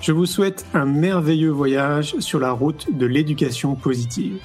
[0.00, 4.38] Je vous souhaite un merveilleux voyage sur la route de l'éducation positive.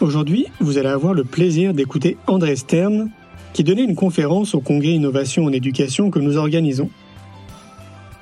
[0.00, 3.10] Aujourd'hui, vous allez avoir le plaisir d'écouter André Stern,
[3.52, 6.88] qui donnait une conférence au Congrès Innovation en éducation que nous organisons.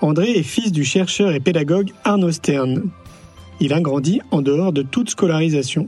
[0.00, 2.90] André est fils du chercheur et pédagogue Arnaud Stern.
[3.60, 5.86] Il a grandi en dehors de toute scolarisation.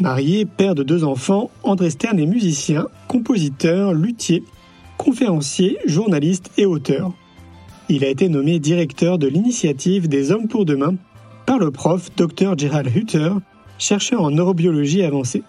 [0.00, 4.42] Marié, père de deux enfants, André Stern est musicien, compositeur, luthier,
[4.96, 7.12] conférencier, journaliste et auteur.
[7.90, 10.96] Il a été nommé directeur de l'initiative des Hommes pour demain
[11.46, 13.30] par le prof Dr Gerald Hutter,
[13.78, 15.42] chercheur en neurobiologie avancée.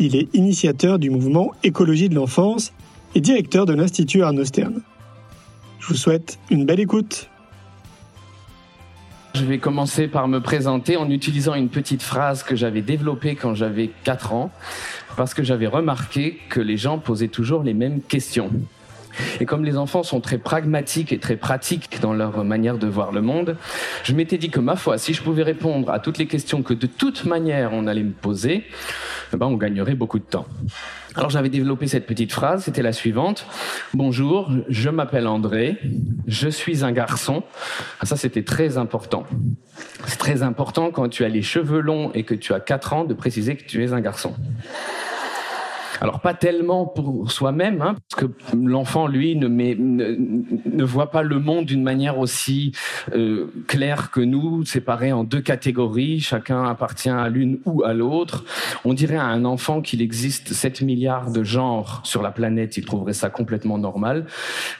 [0.00, 2.72] Il est initiateur du mouvement Écologie de l'enfance
[3.14, 4.82] et directeur de l'Institut Arnaud Stern.
[5.78, 7.28] Je vous souhaite une belle écoute.
[9.36, 13.54] Je vais commencer par me présenter en utilisant une petite phrase que j'avais développée quand
[13.54, 14.50] j'avais 4 ans,
[15.16, 18.50] parce que j'avais remarqué que les gens posaient toujours les mêmes questions.
[19.40, 23.12] Et comme les enfants sont très pragmatiques et très pratiques dans leur manière de voir
[23.12, 23.56] le monde,
[24.04, 26.74] je m'étais dit que ma foi, si je pouvais répondre à toutes les questions que
[26.74, 28.64] de toute manière on allait me poser,
[29.32, 30.46] eh ben on gagnerait beaucoup de temps.
[31.14, 33.46] Alors j'avais développé cette petite phrase, c'était la suivante.
[33.92, 35.78] Bonjour, je m'appelle André,
[36.26, 37.42] je suis un garçon.
[38.00, 39.26] Ah, ça c'était très important.
[40.06, 43.04] C'est très important quand tu as les cheveux longs et que tu as 4 ans
[43.04, 44.34] de préciser que tu es un garçon.
[46.02, 51.22] Alors pas tellement pour soi-même, hein, parce que l'enfant, lui, ne, met, ne, voit pas
[51.22, 52.72] le monde d'une manière aussi
[53.14, 58.44] euh, claire que nous, séparés en deux catégories, chacun appartient à l'une ou à l'autre.
[58.84, 62.84] On dirait à un enfant qu'il existe 7 milliards de genres sur la planète, il
[62.84, 64.26] trouverait ça complètement normal.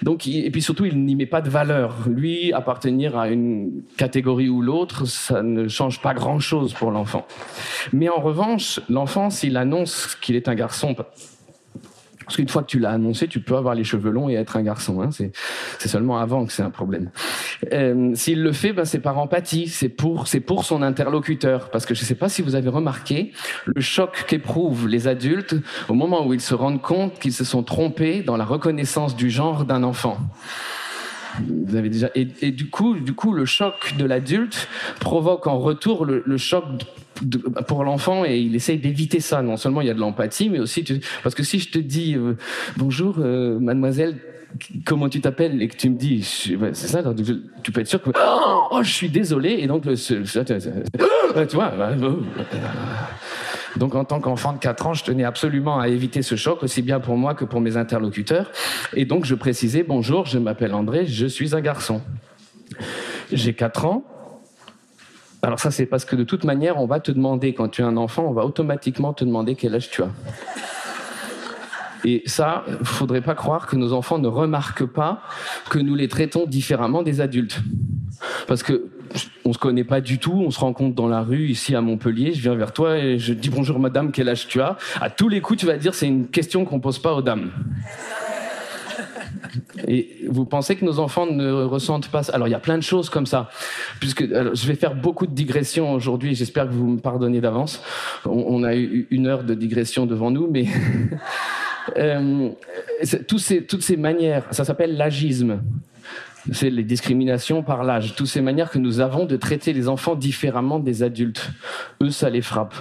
[0.03, 1.99] Donc, et puis surtout, il n'y met pas de valeur.
[2.09, 7.29] Lui, appartenir à une catégorie ou l'autre, ça ne change pas grand-chose pour l'enfant.
[7.93, 10.97] Mais en revanche, l'enfant, s'il annonce qu'il est un garçon
[12.25, 14.57] parce qu'une fois que tu l'as annoncé, tu peux avoir les cheveux longs et être
[14.57, 15.03] un garçon.
[15.03, 15.11] Hein.
[15.11, 17.11] C'est seulement avant que c'est un problème.
[17.73, 21.71] Euh, S'il le fait, ben, c'est par empathie, c'est pour, c'est pour son interlocuteur.
[21.71, 23.33] Parce que je ne sais pas si vous avez remarqué
[23.67, 25.55] le choc qu'éprouvent les adultes
[25.89, 29.31] au moment où ils se rendent compte qu'ils se sont trompés dans la reconnaissance du
[29.31, 30.19] genre d'un enfant.
[31.41, 34.69] Vous avez déjà et, et, du coup, du coup, le choc de l'adulte
[35.01, 36.65] provoque en retour le, le choc
[37.67, 39.43] pour l'enfant et il essaye d'éviter ça.
[39.43, 41.79] Non seulement il y a de l'empathie, mais aussi tu, parce que si je te
[41.79, 42.37] dis euh,
[42.77, 44.17] bonjour, euh, mademoiselle,
[44.85, 45.63] comment tu t'appelles?
[45.63, 47.03] Et que tu me dis c'est ça,
[47.63, 48.11] tu peux être sûr que
[48.71, 51.73] oh, je suis désolé et donc le, tu vois.
[53.77, 56.83] Donc en tant qu'enfant de 4 ans, je tenais absolument à éviter ce choc, aussi
[56.83, 58.51] bien pour moi que pour mes interlocuteurs.
[58.95, 62.03] Et donc je précisais, bonjour, je m'appelle André, je suis un garçon.
[63.33, 64.05] J'ai 4 ans,
[65.45, 67.85] alors ça, c'est parce que de toute manière, on va te demander, quand tu es
[67.85, 70.11] un enfant, on va automatiquement te demander quel âge tu as.
[72.05, 75.21] Et ça, il faudrait pas croire que nos enfants ne remarquent pas
[75.69, 77.61] que nous les traitons différemment des adultes.
[78.47, 78.89] Parce que
[79.45, 82.33] on se connaît pas du tout, on se rencontre dans la rue ici à Montpellier,
[82.33, 84.77] je viens vers toi et je dis bonjour madame, quel âge tu as?
[85.01, 87.51] À tous les coups, tu vas dire c'est une question qu'on pose pas aux dames.
[89.89, 92.33] Et vous pensez que nos enfants ne ressentent pas ça?
[92.35, 93.51] Alors il y a plein de choses comme ça.
[94.01, 96.35] Puisque je vais faire beaucoup de digressions aujourd'hui.
[96.35, 97.83] J'espère que vous me pardonnez d'avance.
[98.25, 100.67] On, a eu une heure de digression devant nous, mais
[101.99, 102.51] euh,
[103.27, 103.41] toutes
[103.83, 105.61] ces manières, ça s'appelle l'agisme.
[106.51, 108.15] C'est les discriminations par l'âge.
[108.17, 111.51] Toutes ces manières que nous avons de traiter les enfants différemment des adultes.
[112.03, 112.75] Eux, ça les frappe,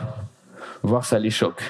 [0.82, 1.62] voire ça les choque.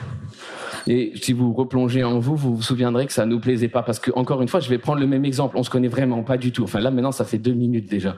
[0.88, 4.00] Et si vous replongez en vous, vous vous souviendrez que ça nous plaisait pas parce
[4.00, 5.58] que encore une fois, je vais prendre le même exemple.
[5.58, 6.64] On se connaît vraiment pas du tout.
[6.64, 8.16] Enfin là maintenant, ça fait deux minutes déjà.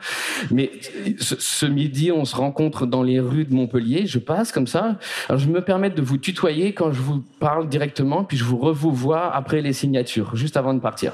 [0.51, 0.71] Mais
[1.19, 4.05] ce, midi, on se rencontre dans les rues de Montpellier.
[4.05, 4.97] Je passe comme ça.
[5.27, 8.57] Alors je me permets de vous tutoyer quand je vous parle directement, puis je vous
[8.57, 11.13] revois après les signatures, juste avant de partir.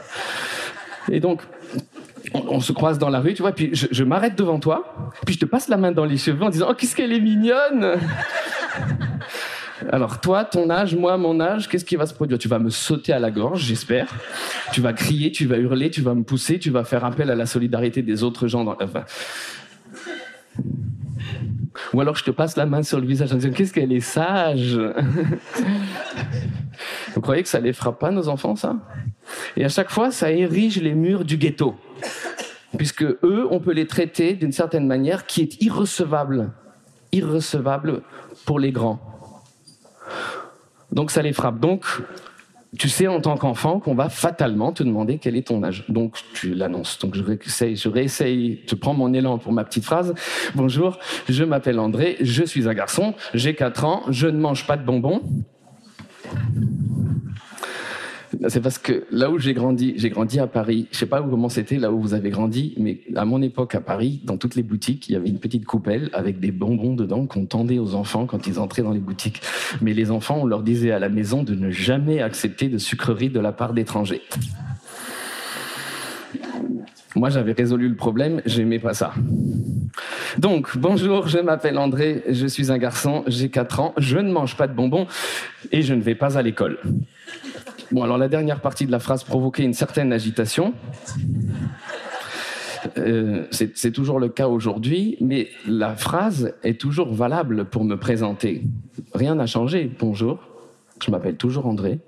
[1.11, 1.41] Et donc,
[2.33, 5.39] on, se croise dans la rue, tu vois, puis je, m'arrête devant toi, puis je
[5.39, 7.97] te passe la main dans les cheveux en disant Oh, qu'est-ce qu'elle est mignonne!
[9.91, 12.37] Alors toi, ton âge, moi, mon âge, qu'est-ce qui va se produire?
[12.37, 14.13] Tu vas me sauter à la gorge, j'espère.
[14.71, 17.35] Tu vas crier, tu vas hurler, tu vas me pousser, tu vas faire appel à
[17.35, 18.63] la solidarité des autres gens.
[18.63, 18.75] Dans...
[18.81, 19.05] Enfin...
[21.93, 23.99] Ou alors je te passe la main sur le visage en disant Qu'est-ce qu'elle est
[24.01, 24.79] sage!
[27.15, 28.75] Vous croyez que ça les frappe pas, nos enfants, ça?
[29.57, 31.75] Et à chaque fois, ça érige les murs du ghetto
[32.77, 36.51] puisque eux, on peut les traiter d'une certaine manière qui est irrecevable,
[37.11, 38.01] irrecevable
[38.45, 38.99] pour les grands.
[40.91, 41.59] Donc ça les frappe.
[41.59, 41.85] Donc,
[42.77, 45.85] tu sais en tant qu'enfant qu'on va fatalement te demander quel est ton âge.
[45.89, 46.99] Donc tu l'annonces.
[46.99, 50.13] Donc je réessaye, je réessaye, je prends mon élan pour ma petite phrase.
[50.53, 54.77] Bonjour, je m'appelle André, je suis un garçon, j'ai 4 ans, je ne mange pas
[54.77, 55.21] de bonbons.
[58.47, 60.87] C'est parce que là où j'ai grandi, j'ai grandi à Paris.
[60.91, 63.81] Je sais pas comment c'était là où vous avez grandi, mais à mon époque à
[63.81, 67.25] Paris, dans toutes les boutiques, il y avait une petite coupelle avec des bonbons dedans
[67.25, 69.41] qu'on tendait aux enfants quand ils entraient dans les boutiques.
[69.81, 73.29] Mais les enfants, on leur disait à la maison de ne jamais accepter de sucreries
[73.29, 74.21] de la part d'étrangers.
[77.15, 79.13] Moi, j'avais résolu le problème, j'aimais pas ça.
[80.37, 84.55] Donc, bonjour, je m'appelle André, je suis un garçon, j'ai 4 ans, je ne mange
[84.55, 85.07] pas de bonbons
[85.71, 86.77] et je ne vais pas à l'école.
[87.91, 90.73] Bon, alors la dernière partie de la phrase provoquait une certaine agitation.
[92.97, 98.63] Euh, c'est toujours le cas aujourd'hui, mais la phrase est toujours valable pour me présenter.
[99.13, 99.91] Rien n'a changé.
[99.99, 100.39] Bonjour,
[101.03, 101.99] je m'appelle toujours André.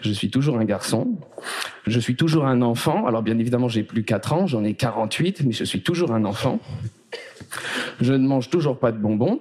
[0.00, 1.18] Je suis toujours un garçon.
[1.86, 3.06] Je suis toujours un enfant.
[3.06, 6.24] Alors bien évidemment, j'ai plus 4 ans, j'en ai 48, mais je suis toujours un
[6.24, 6.60] enfant.
[8.00, 9.40] Je ne mange toujours pas de bonbons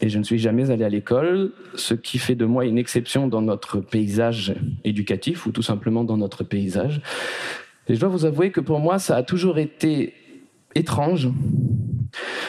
[0.00, 3.28] et je ne suis jamais allé à l'école, ce qui fait de moi une exception
[3.28, 4.54] dans notre paysage
[4.84, 7.00] éducatif ou tout simplement dans notre paysage.
[7.88, 10.14] Et je dois vous avouer que pour moi, ça a toujours été
[10.74, 11.30] étrange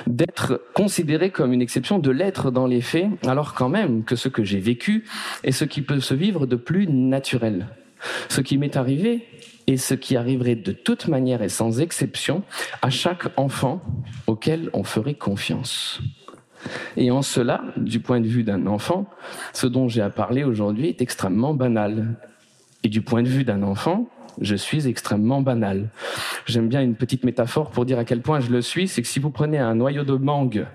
[0.06, 4.30] d'être considéré comme une exception, de l'être dans les faits, alors quand même que ce
[4.30, 5.06] que j'ai vécu
[5.44, 7.68] est ce qui peut se vivre de plus naturel.
[8.30, 9.26] Ce qui m'est arrivé
[9.66, 12.44] et ce qui arriverait de toute manière et sans exception
[12.82, 13.82] à chaque enfant
[14.28, 16.00] auquel on ferait confiance.
[16.95, 19.06] Et en cela, du point de vue d'un enfant,
[19.54, 22.15] ce dont j'ai à parler aujourd'hui est extrêmement banal.
[22.83, 24.09] Et du point de vue d'un enfant,
[24.39, 25.89] je suis extrêmement banal.
[26.45, 29.07] J'aime bien une petite métaphore pour dire à quel point je le suis, c'est que
[29.07, 30.68] si vous prenez un noyau de mangue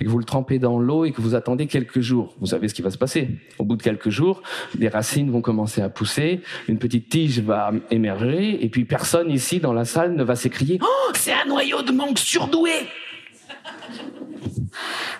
[0.00, 2.68] et que vous le trempez dans l'eau et que vous attendez quelques jours, vous savez
[2.68, 3.28] ce qui va se passer.
[3.58, 4.42] Au bout de quelques jours,
[4.76, 9.60] des racines vont commencer à pousser, une petite tige va émerger et puis personne ici
[9.60, 12.70] dans la salle ne va s'écrier "Oh, c'est un noyau de mangue surdoué!"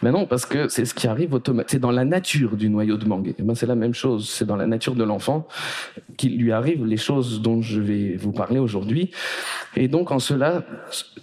[0.03, 1.71] Mais non, parce que c'est ce qui arrive automatiquement.
[1.71, 3.35] C'est dans la nature du noyau de mangue.
[3.39, 4.29] Eh ben, c'est la même chose.
[4.29, 5.47] C'est dans la nature de l'enfant
[6.17, 9.11] qu'il lui arrive les choses dont je vais vous parler aujourd'hui.
[9.77, 10.65] Et donc, en cela,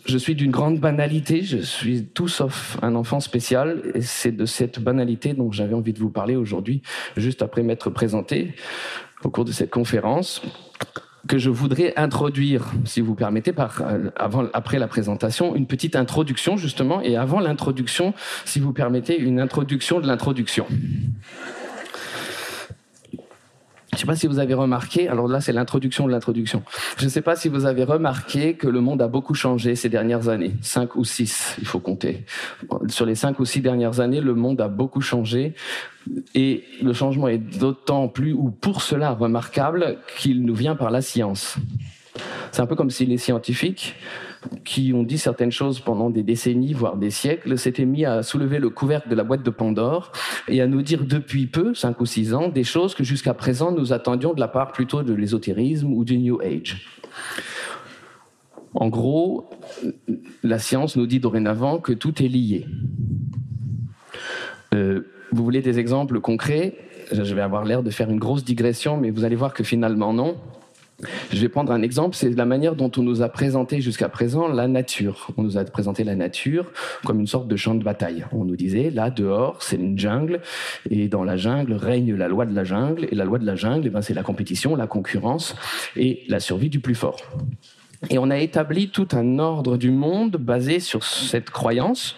[0.06, 1.42] je suis d'une grande banalité.
[1.44, 3.82] Je suis tout sauf un enfant spécial.
[3.94, 6.82] Et c'est de cette banalité dont j'avais envie de vous parler aujourd'hui,
[7.16, 8.56] juste après m'être présenté
[9.24, 10.42] au cours de cette conférence
[11.28, 15.96] que je voudrais introduire, si vous permettez, par, euh, avant, après la présentation, une petite
[15.96, 18.14] introduction justement, et avant l'introduction,
[18.46, 20.66] si vous permettez, une introduction de l'introduction.
[23.98, 26.62] Je ne sais pas si vous avez remarqué, alors là c'est l'introduction de l'introduction.
[27.00, 29.90] Je ne sais pas si vous avez remarqué que le monde a beaucoup changé ces
[29.90, 32.24] dernières années, cinq ou six, il faut compter.
[32.90, 35.56] Sur les cinq ou six dernières années, le monde a beaucoup changé
[36.36, 41.02] et le changement est d'autant plus ou pour cela remarquable qu'il nous vient par la
[41.02, 41.56] science.
[42.52, 43.96] C'est un peu comme si les scientifiques
[44.64, 48.60] qui ont dit certaines choses pendant des décennies, voire des siècles, s'étaient mis à soulever
[48.60, 50.12] le couvercle de la boîte de Pandore
[50.48, 53.72] et à nous dire depuis peu, cinq ou six ans, des choses que jusqu'à présent
[53.72, 56.88] nous attendions de la part plutôt de l'ésotérisme ou du New Age.
[58.74, 59.50] En gros,
[60.44, 62.66] la science nous dit dorénavant que tout est lié.
[64.74, 66.78] Euh, vous voulez des exemples concrets?
[67.12, 70.14] Je vais avoir l'air de faire une grosse digression, mais vous allez voir que finalement
[70.14, 70.38] non.
[71.32, 74.48] Je vais prendre un exemple, c'est la manière dont on nous a présenté jusqu'à présent
[74.48, 75.28] la nature.
[75.38, 76.72] On nous a présenté la nature
[77.06, 78.26] comme une sorte de champ de bataille.
[78.32, 80.42] On nous disait, là, dehors, c'est une jungle,
[80.90, 83.56] et dans la jungle règne la loi de la jungle, et la loi de la
[83.56, 85.56] jungle, eh ben, c'est la compétition, la concurrence
[85.96, 87.22] et la survie du plus fort.
[88.10, 92.16] Et on a établi tout un ordre du monde basé sur cette croyance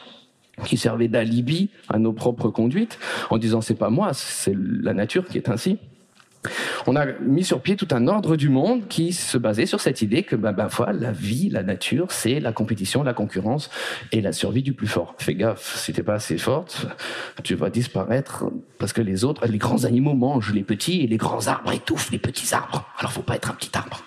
[0.65, 2.97] qui servait d'alibi à nos propres conduites,
[3.29, 5.79] en disant c'est pas moi, c'est la nature qui est ainsi.
[6.87, 10.01] On a mis sur pied tout un ordre du monde qui se basait sur cette
[10.01, 13.69] idée que bah, bah, la vie, la nature, c'est la compétition, la concurrence
[14.11, 15.15] et la survie du plus fort.
[15.17, 16.87] Fais gaffe, si t'es pas assez forte,
[17.43, 18.45] tu vas disparaître
[18.77, 22.11] parce que les autres, les grands animaux mangent les petits et les grands arbres étouffent
[22.11, 22.87] les petits arbres.
[22.97, 24.03] Alors faut pas être un petit arbre.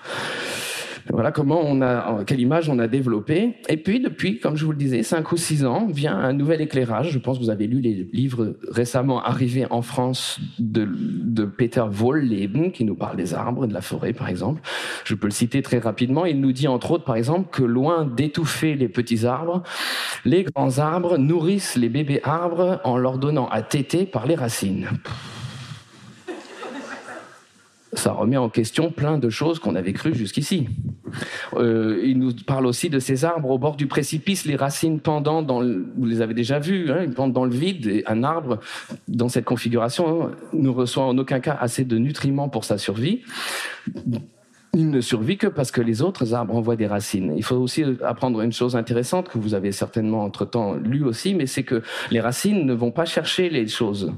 [1.10, 3.56] Voilà comment on a, quelle image on a développé.
[3.68, 6.60] Et puis, depuis, comme je vous le disais, 5 ou 6 ans, vient un nouvel
[6.60, 7.10] éclairage.
[7.10, 10.84] Je pense que vous avez lu les livres récemment arrivés en France de,
[11.44, 14.60] Peter Wohlleben, qui nous parle des arbres, de la forêt, par exemple.
[15.04, 16.24] Je peux le citer très rapidement.
[16.24, 19.62] Il nous dit, entre autres, par exemple, que loin d'étouffer les petits arbres,
[20.24, 24.88] les grands arbres nourrissent les bébés arbres en leur donnant à téter par les racines
[27.92, 30.68] ça remet en question plein de choses qu'on avait crues jusqu'ici.
[31.54, 35.42] Euh, il nous parle aussi de ces arbres au bord du précipice, les racines pendant
[35.42, 38.02] dans le, vous les avez déjà hein, ils pendent dans le vide.
[38.06, 38.60] Un arbre
[39.08, 43.22] dans cette configuration hein, ne reçoit en aucun cas assez de nutriments pour sa survie
[44.74, 47.34] il ne survit que parce que les autres arbres envoient des racines.
[47.36, 51.44] Il faut aussi apprendre une chose intéressante que vous avez certainement entre-temps lu aussi, mais
[51.44, 54.14] c'est que les racines ne vont pas chercher les choses.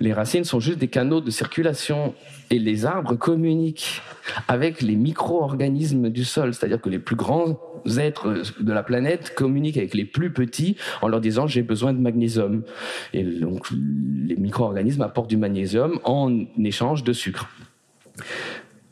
[0.00, 2.12] Les racines sont juste des canaux de circulation
[2.50, 4.02] et les arbres communiquent
[4.48, 7.60] avec les micro-organismes du sol, c'est-à-dire que les plus grands
[7.96, 12.00] êtres de la planète communiquent avec les plus petits en leur disant j'ai besoin de
[12.00, 12.64] magnésium.
[13.12, 17.48] Et donc les micro-organismes apportent du magnésium en échange de sucre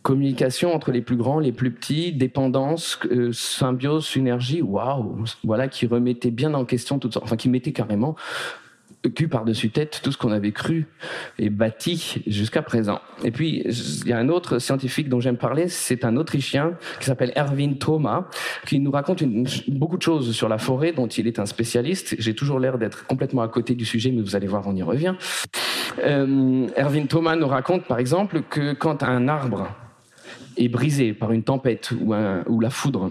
[0.02, 5.86] communication entre les plus grands, les plus petits, dépendance, euh, symbiose, synergie, waouh, voilà, qui
[5.86, 8.16] remettait bien en question tout ça, enfin qui mettait carrément
[9.08, 10.86] cul par-dessus tête tout ce qu'on avait cru
[11.38, 13.00] et bâti jusqu'à présent.
[13.24, 17.06] Et puis, il y a un autre scientifique dont j'aime parler, c'est un Autrichien qui
[17.06, 18.28] s'appelle Erwin Thoma,
[18.66, 19.22] qui nous raconte
[19.68, 22.14] beaucoup de choses sur la forêt dont il est un spécialiste.
[22.18, 24.82] J'ai toujours l'air d'être complètement à côté du sujet, mais vous allez voir, on y
[24.82, 25.14] revient.
[26.04, 29.68] Euh, Erwin Thoma nous raconte, par exemple, que quand un arbre
[30.56, 32.12] est brisé par une tempête ou,
[32.60, 33.10] la foudre,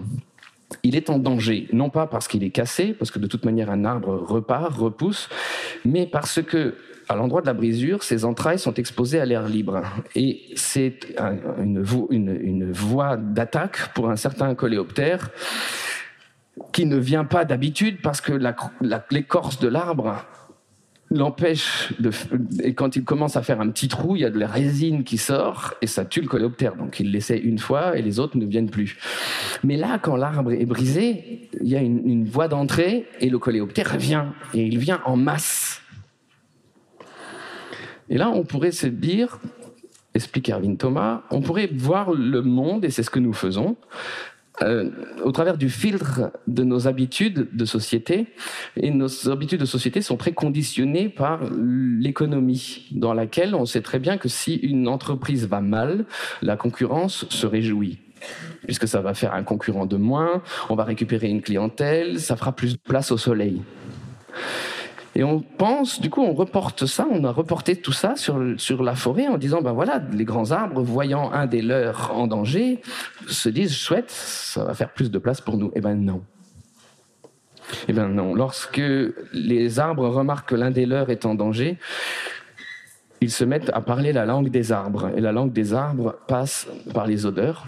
[0.82, 3.70] il est en danger, non pas parce qu'il est cassé, parce que de toute manière
[3.70, 5.28] un arbre repart, repousse,
[5.84, 6.74] mais parce que
[7.08, 9.82] à l'endroit de la brisure, ses entrailles sont exposées à l'air libre.
[10.14, 11.14] Et c'est
[11.58, 15.30] une, voie d'attaque pour un certain coléoptère
[16.72, 18.32] qui ne vient pas d'habitude parce que
[19.10, 20.24] l'écorce de l'arbre
[21.12, 22.10] l'empêche de.
[22.62, 25.04] Et quand il commence à faire un petit trou, il y a de la résine
[25.04, 26.76] qui sort et ça tue le coléoptère.
[26.76, 28.98] Donc il l'essaie une fois et les autres ne viennent plus.
[29.62, 33.38] Mais là, quand l'arbre est brisé, il y a une, une voie d'entrée et le
[33.38, 35.82] coléoptère vient et il vient en masse.
[38.08, 39.38] Et là, on pourrait se dire,
[40.14, 43.76] explique Erwin Thomas, on pourrait voir le monde, et c'est ce que nous faisons,
[44.60, 44.90] euh,
[45.24, 48.26] au travers du filtre de nos habitudes de société.
[48.76, 53.98] Et nos habitudes de société sont très conditionnées par l'économie, dans laquelle on sait très
[53.98, 56.04] bien que si une entreprise va mal,
[56.42, 57.98] la concurrence se réjouit
[58.64, 62.52] puisque ça va faire un concurrent de moins, on va récupérer une clientèle, ça fera
[62.52, 63.62] plus de place au soleil.
[65.14, 68.82] Et on pense, du coup, on reporte ça, on a reporté tout ça sur, sur
[68.82, 72.80] la forêt en disant, ben voilà, les grands arbres, voyant un des leurs en danger,
[73.28, 75.70] se disent, chouette, ça va faire plus de place pour nous.
[75.74, 76.22] Eh ben non.
[77.88, 78.34] Eh ben non.
[78.34, 78.82] Lorsque
[79.32, 81.78] les arbres remarquent que l'un des leurs est en danger,
[83.20, 85.10] ils se mettent à parler la langue des arbres.
[85.16, 87.66] Et la langue des arbres passe par les odeurs.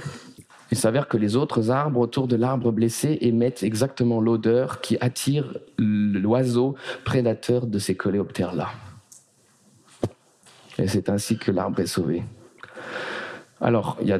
[0.75, 5.57] Il s'avère que les autres arbres autour de l'arbre blessé émettent exactement l'odeur qui attire
[5.79, 8.71] l'oiseau prédateur de ces coléoptères-là.
[10.81, 12.25] Et c'est ainsi que l'arbre est sauvé.
[13.61, 14.19] Alors, il y a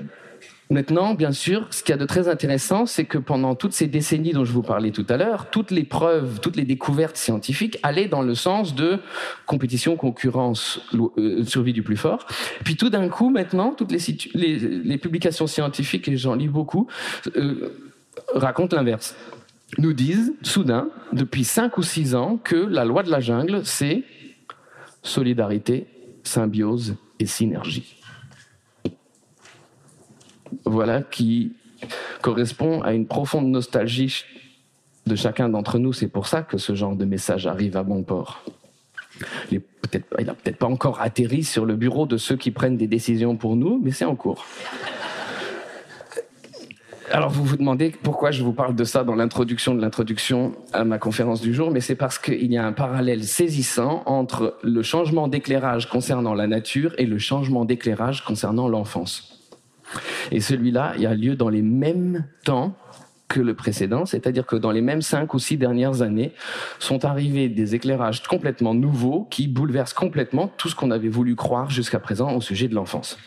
[0.71, 3.87] Maintenant, bien sûr, ce qu'il y a de très intéressant, c'est que pendant toutes ces
[3.87, 7.79] décennies dont je vous parlais tout à l'heure, toutes les preuves, toutes les découvertes scientifiques
[7.83, 8.99] allaient dans le sens de
[9.45, 12.27] compétition, concurrence, euh, survie du plus fort.
[12.65, 16.87] Puis tout d'un coup, maintenant, toutes les, publications scientifiques, et j'en lis beaucoup,
[17.37, 17.69] euh,
[18.35, 19.15] racontent l'inverse.
[19.77, 24.03] Nous disent, soudain, depuis cinq ou six ans, que la loi de la jungle, c'est
[25.03, 25.87] solidarité,
[26.23, 28.04] symbiose et synergie
[30.65, 31.53] voilà, qui
[32.23, 34.25] correspond à une profonde nostalgie
[35.07, 35.93] de chacun d'entre nous.
[35.93, 38.43] C'est pour ça que ce genre de message arrive à bon port.
[39.51, 39.61] Il
[40.25, 43.57] n'a peut-être pas encore atterri sur le bureau de ceux qui prennent des décisions pour
[43.57, 44.45] nous, mais c'est en cours.
[47.13, 50.85] Alors vous vous demandez pourquoi je vous parle de ça dans l'introduction de l'introduction à
[50.85, 54.83] ma conférence du jour, mais c'est parce qu'il y a un parallèle saisissant entre le
[54.83, 59.34] changement d'éclairage concernant la nature et le changement d'éclairage concernant l'enfance.
[60.31, 62.77] Et celui-là, il a lieu dans les mêmes temps
[63.29, 66.33] que le précédent, c'est-à-dire que dans les mêmes cinq ou six dernières années
[66.79, 71.71] sont arrivés des éclairages complètement nouveaux qui bouleversent complètement tout ce qu'on avait voulu croire
[71.71, 73.19] jusqu'à présent au sujet de l'enfance.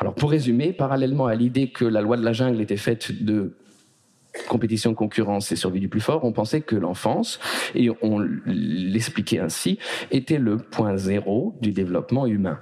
[0.00, 3.56] Alors pour résumer, parallèlement à l'idée que la loi de la jungle était faite de
[4.48, 7.40] compétition, concurrence et survie du plus fort, on pensait que l'enfance,
[7.74, 9.78] et on l'expliquait ainsi,
[10.10, 12.58] était le point zéro du développement humain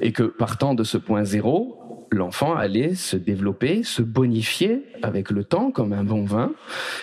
[0.00, 1.78] et que partant de ce point zéro,
[2.10, 6.52] l'enfant allait se développer, se bonifier avec le temps comme un bon vin.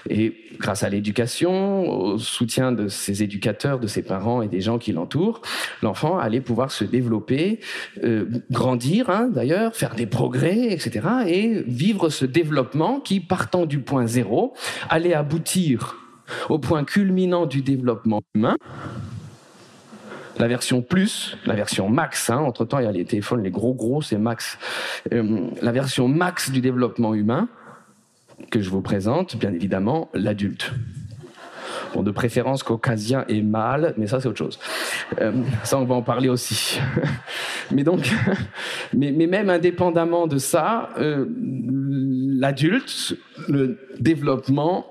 [0.09, 4.77] Et grâce à l'éducation, au soutien de ses éducateurs, de ses parents et des gens
[4.77, 5.41] qui l'entourent,
[5.81, 7.59] l'enfant allait pouvoir se développer,
[8.03, 11.01] euh, grandir hein, d'ailleurs, faire des progrès, etc.
[11.27, 14.53] Et vivre ce développement qui, partant du point zéro,
[14.89, 15.97] allait aboutir
[16.49, 18.55] au point culminant du développement humain,
[20.37, 23.73] la version plus, la version max, hein, entre-temps il y a les téléphones, les gros
[23.73, 24.57] gros, c'est max,
[25.13, 27.47] euh, la version max du développement humain,
[28.51, 30.73] que je vous présente, bien évidemment, l'adulte.
[31.93, 34.59] Bon, de préférence caucasien et mâle, mais ça c'est autre chose.
[35.21, 35.31] Euh,
[35.63, 36.79] ça on va en parler aussi.
[37.71, 38.11] mais donc,
[38.93, 44.85] mais, mais, même indépendamment de ça, euh, l'adulte, le développement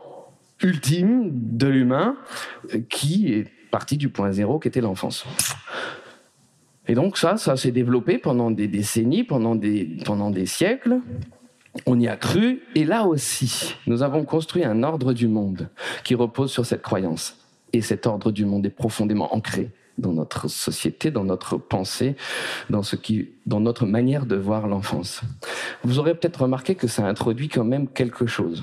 [0.62, 2.16] ultime de l'humain,
[2.88, 5.24] qui est partie du point zéro qu'était l'enfance.
[6.86, 11.00] Et donc ça, ça s'est développé pendant des décennies, pendant des, pendant des siècles.
[11.84, 15.70] On y a cru, et là aussi, nous avons construit un ordre du monde
[16.04, 17.36] qui repose sur cette croyance.
[17.72, 22.14] Et cet ordre du monde est profondément ancré dans notre société, dans notre pensée,
[22.70, 25.22] dans, ce qui, dans notre manière de voir l'enfance.
[25.82, 28.62] Vous aurez peut-être remarqué que ça introduit quand même quelque chose.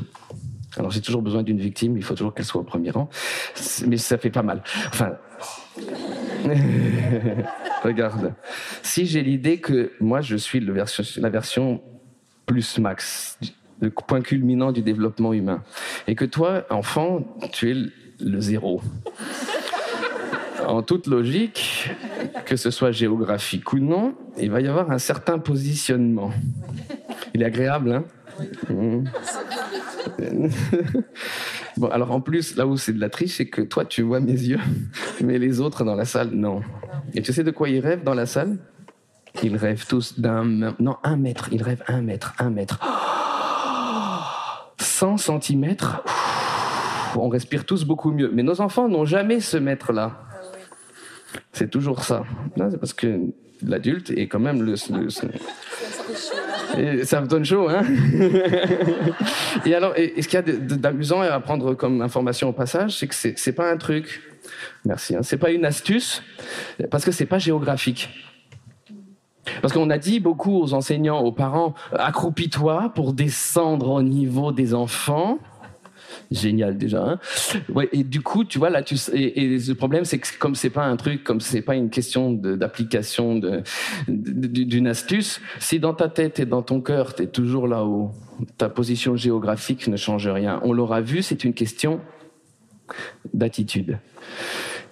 [0.78, 3.10] Alors j'ai toujours besoin d'une victime, il faut toujours qu'elle soit au premier rang,
[3.88, 4.64] mais ça fait pas mal.
[4.88, 5.14] Enfin,
[7.84, 8.34] regarde,
[8.82, 11.82] si j'ai l'idée que moi je suis le version, la version
[12.46, 13.38] plus max,
[13.82, 15.62] le point culminant du développement humain,
[16.08, 17.76] et que toi, enfant, tu es
[18.24, 18.82] le zéro.
[20.68, 21.90] En toute logique,
[22.46, 26.32] que ce soit géographique ou non, il va y avoir un certain positionnement.
[27.34, 28.04] Il est agréable, hein?
[28.70, 29.06] Mmh.
[31.78, 34.20] bon, alors en plus, là où c'est de la triche, c'est que toi, tu vois
[34.20, 34.60] mes yeux,
[35.22, 36.62] mais les autres dans la salle, non.
[37.14, 38.58] Et tu sais de quoi ils rêvent dans la salle?
[39.44, 40.44] Ils rêvent tous d'un...
[40.80, 41.50] Non, un mètre.
[41.52, 42.80] Ils rêvent un mètre, un mètre.
[44.78, 46.04] 100 centimètres?
[47.16, 48.30] On respire tous beaucoup mieux.
[48.34, 50.20] Mais nos enfants n'ont jamais ce mètre-là.
[51.54, 52.24] C'est toujours ça.
[52.58, 54.76] C'est parce que l'adulte est quand même le,
[57.04, 57.84] ça me donne chaud, hein.
[59.66, 63.08] Et alors, et, ce qu'il y a d'amusant à prendre comme information au passage, c'est
[63.08, 64.22] que c'est pas un truc,
[64.86, 66.24] merci, hein, c'est pas une astuce,
[66.90, 68.10] parce que c'est pas géographique.
[69.62, 74.74] Parce qu'on a dit beaucoup aux enseignants, aux parents, accroupis-toi pour descendre au niveau des
[74.74, 75.40] enfants
[76.32, 77.04] génial déjà.
[77.04, 77.20] Hein
[77.74, 80.56] ouais, et du coup, tu vois là, tu et, et le problème c'est que comme
[80.56, 83.40] c'est pas un truc, comme c'est pas une question d'application
[84.08, 88.12] d'une astuce, si dans ta tête et dans ton cœur tu es toujours là-haut,
[88.58, 90.60] ta position géographique ne change rien.
[90.64, 92.00] On l'aura vu, c'est une question
[93.34, 94.00] d'attitude.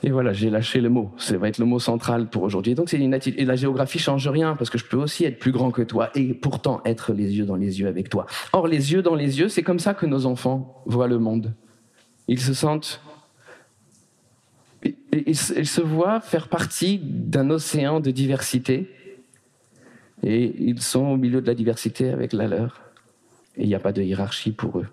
[0.02, 1.12] Et voilà, j'ai lâché le mot.
[1.18, 2.74] Ça va être le mot central pour aujourd'hui.
[2.74, 3.40] Donc c'est une attitude.
[3.40, 6.10] Et la géographie change rien parce que je peux aussi être plus grand que toi
[6.16, 8.26] et pourtant être les yeux dans les yeux avec toi.
[8.54, 11.54] Or, les yeux dans les yeux, c'est comme ça que nos enfants voient le monde.
[12.28, 13.02] Ils se sentent
[15.12, 18.90] ils se voient faire partie d'un océan de diversité
[20.24, 22.82] et ils sont au milieu de la diversité avec la leur.
[23.58, 24.88] Et il n'y a pas de hiérarchie pour eux.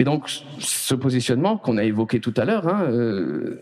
[0.00, 0.30] Et donc,
[0.60, 3.56] ce positionnement qu'on a évoqué tout à l'heure, hein, euh,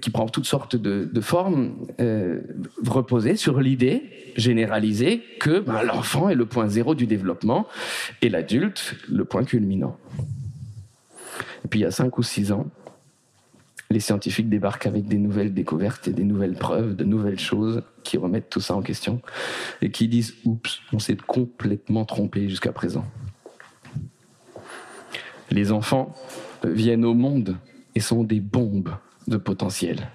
[0.00, 2.40] qui prend toutes sortes de, de formes, euh,
[2.84, 4.02] reposait sur l'idée
[4.36, 7.68] généralisée que ben, l'enfant est le point zéro du développement
[8.20, 9.96] et l'adulte le point culminant.
[11.64, 12.66] Et puis, il y a cinq ou six ans,
[13.90, 18.16] les scientifiques débarquent avec des nouvelles découvertes et des nouvelles preuves, de nouvelles choses qui
[18.16, 19.20] remettent tout ça en question
[19.82, 23.04] et qui disent Oups, on s'est complètement trompé jusqu'à présent.
[25.50, 26.14] Les enfants
[26.64, 27.56] viennent au monde
[27.94, 28.94] et sont des bombes
[29.26, 30.08] de potentiel.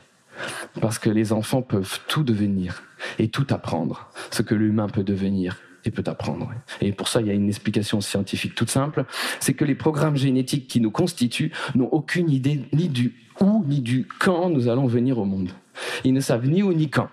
[0.82, 2.84] Parce que les enfants peuvent tout devenir
[3.20, 6.52] et tout apprendre, ce que l'humain peut devenir et peut apprendre.
[6.82, 9.06] Et pour ça, il y a une explication scientifique toute simple,
[9.40, 13.82] c'est que les programmes génétiques qui nous constituent n'ont aucune idée ni du où ni
[13.82, 15.50] du quand nous allons venir au monde.
[16.04, 17.10] Ils ne savent ni où ni quand.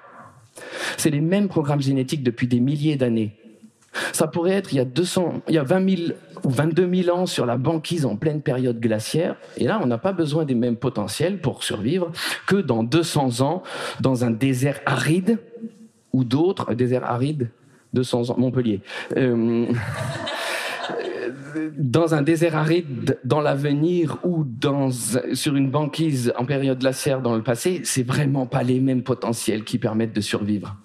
[0.96, 3.36] C'est les mêmes programmes génétiques depuis des milliers d'années
[4.12, 6.12] ça pourrait être il y a 200, il y a 20 000
[6.44, 9.36] ou 22 000 ans sur la banquise en pleine période glaciaire.
[9.56, 12.10] Et là, on n'a pas besoin des mêmes potentiels pour survivre
[12.46, 13.62] que dans 200 ans
[14.00, 15.38] dans un désert aride
[16.12, 17.50] ou d'autres, un désert aride,
[17.92, 18.80] 200 ans, Montpellier.
[19.16, 19.66] Euh,
[21.76, 27.34] dans un désert aride dans l'avenir ou dans, sur une banquise en période glaciaire dans
[27.34, 30.76] le passé, c'est vraiment pas les mêmes potentiels qui permettent de survivre.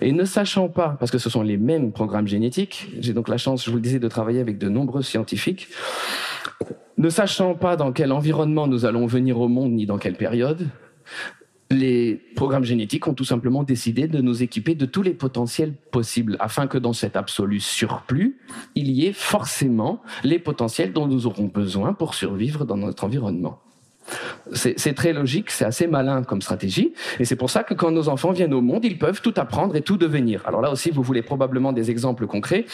[0.00, 3.36] Et ne sachant pas, parce que ce sont les mêmes programmes génétiques, j'ai donc la
[3.36, 5.68] chance, je vous le disais, de travailler avec de nombreux scientifiques,
[6.98, 10.68] ne sachant pas dans quel environnement nous allons venir au monde ni dans quelle période,
[11.70, 16.36] les programmes génétiques ont tout simplement décidé de nous équiper de tous les potentiels possibles,
[16.40, 18.38] afin que dans cet absolu surplus,
[18.74, 23.63] il y ait forcément les potentiels dont nous aurons besoin pour survivre dans notre environnement.
[24.52, 28.08] C'est très logique, c'est assez malin comme stratégie, et c'est pour ça que quand nos
[28.08, 30.42] enfants viennent au monde, ils peuvent tout apprendre et tout devenir.
[30.46, 32.66] Alors là aussi, vous voulez probablement des exemples concrets.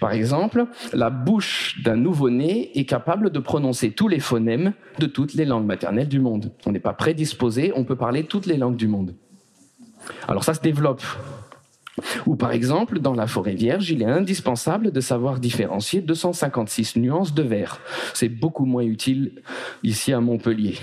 [0.00, 5.34] Par exemple, la bouche d'un nouveau-né est capable de prononcer tous les phonèmes de toutes
[5.34, 6.52] les langues maternelles du monde.
[6.66, 9.14] On n'est pas prédisposé, on peut parler toutes les langues du monde.
[10.28, 11.02] Alors ça se développe
[12.26, 17.34] ou par exemple, dans la forêt vierge, il est indispensable de savoir différencier 256 nuances
[17.34, 17.80] de vert.
[18.14, 19.42] C'est beaucoup moins utile
[19.82, 20.78] ici à Montpellier.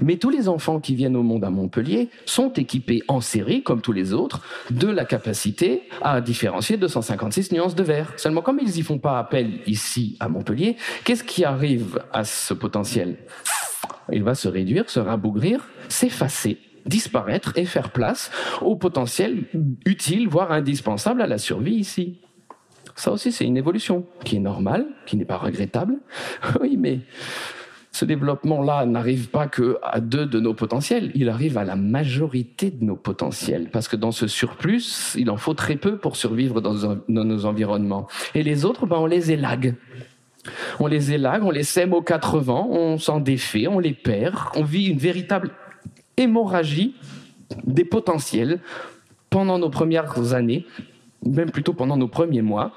[0.00, 3.80] Mais tous les enfants qui viennent au monde à Montpellier sont équipés en série, comme
[3.80, 8.12] tous les autres, de la capacité à différencier 256 nuances de vert.
[8.16, 12.54] Seulement, comme ils n'y font pas appel ici à Montpellier, qu'est-ce qui arrive à ce
[12.54, 13.18] potentiel?
[14.12, 18.30] Il va se réduire, se rabougrir, s'effacer disparaître et faire place
[18.62, 19.44] au potentiel
[19.84, 22.18] utile, voire indispensable à la survie ici.
[22.94, 25.96] Ça aussi, c'est une évolution qui est normale, qui n'est pas regrettable.
[26.60, 27.00] Oui, mais
[27.92, 32.70] ce développement-là n'arrive pas que à deux de nos potentiels, il arrive à la majorité
[32.70, 36.60] de nos potentiels, parce que dans ce surplus, il en faut très peu pour survivre
[36.60, 38.06] dans, nos environnements.
[38.34, 39.74] Et les autres, ben, on les élague.
[40.78, 44.36] On les élague, on les sème aux quatre vents, on s'en défait, on les perd,
[44.54, 45.50] on vit une véritable
[46.16, 46.94] hémorragie
[47.64, 48.60] des potentiels
[49.30, 50.66] pendant nos premières années,
[51.24, 52.72] même plutôt pendant nos premiers mois.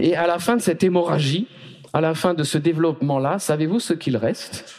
[0.00, 1.48] Et à la fin de cette hémorragie,
[1.92, 4.74] à la fin de ce développement-là, savez-vous ce qu'il reste?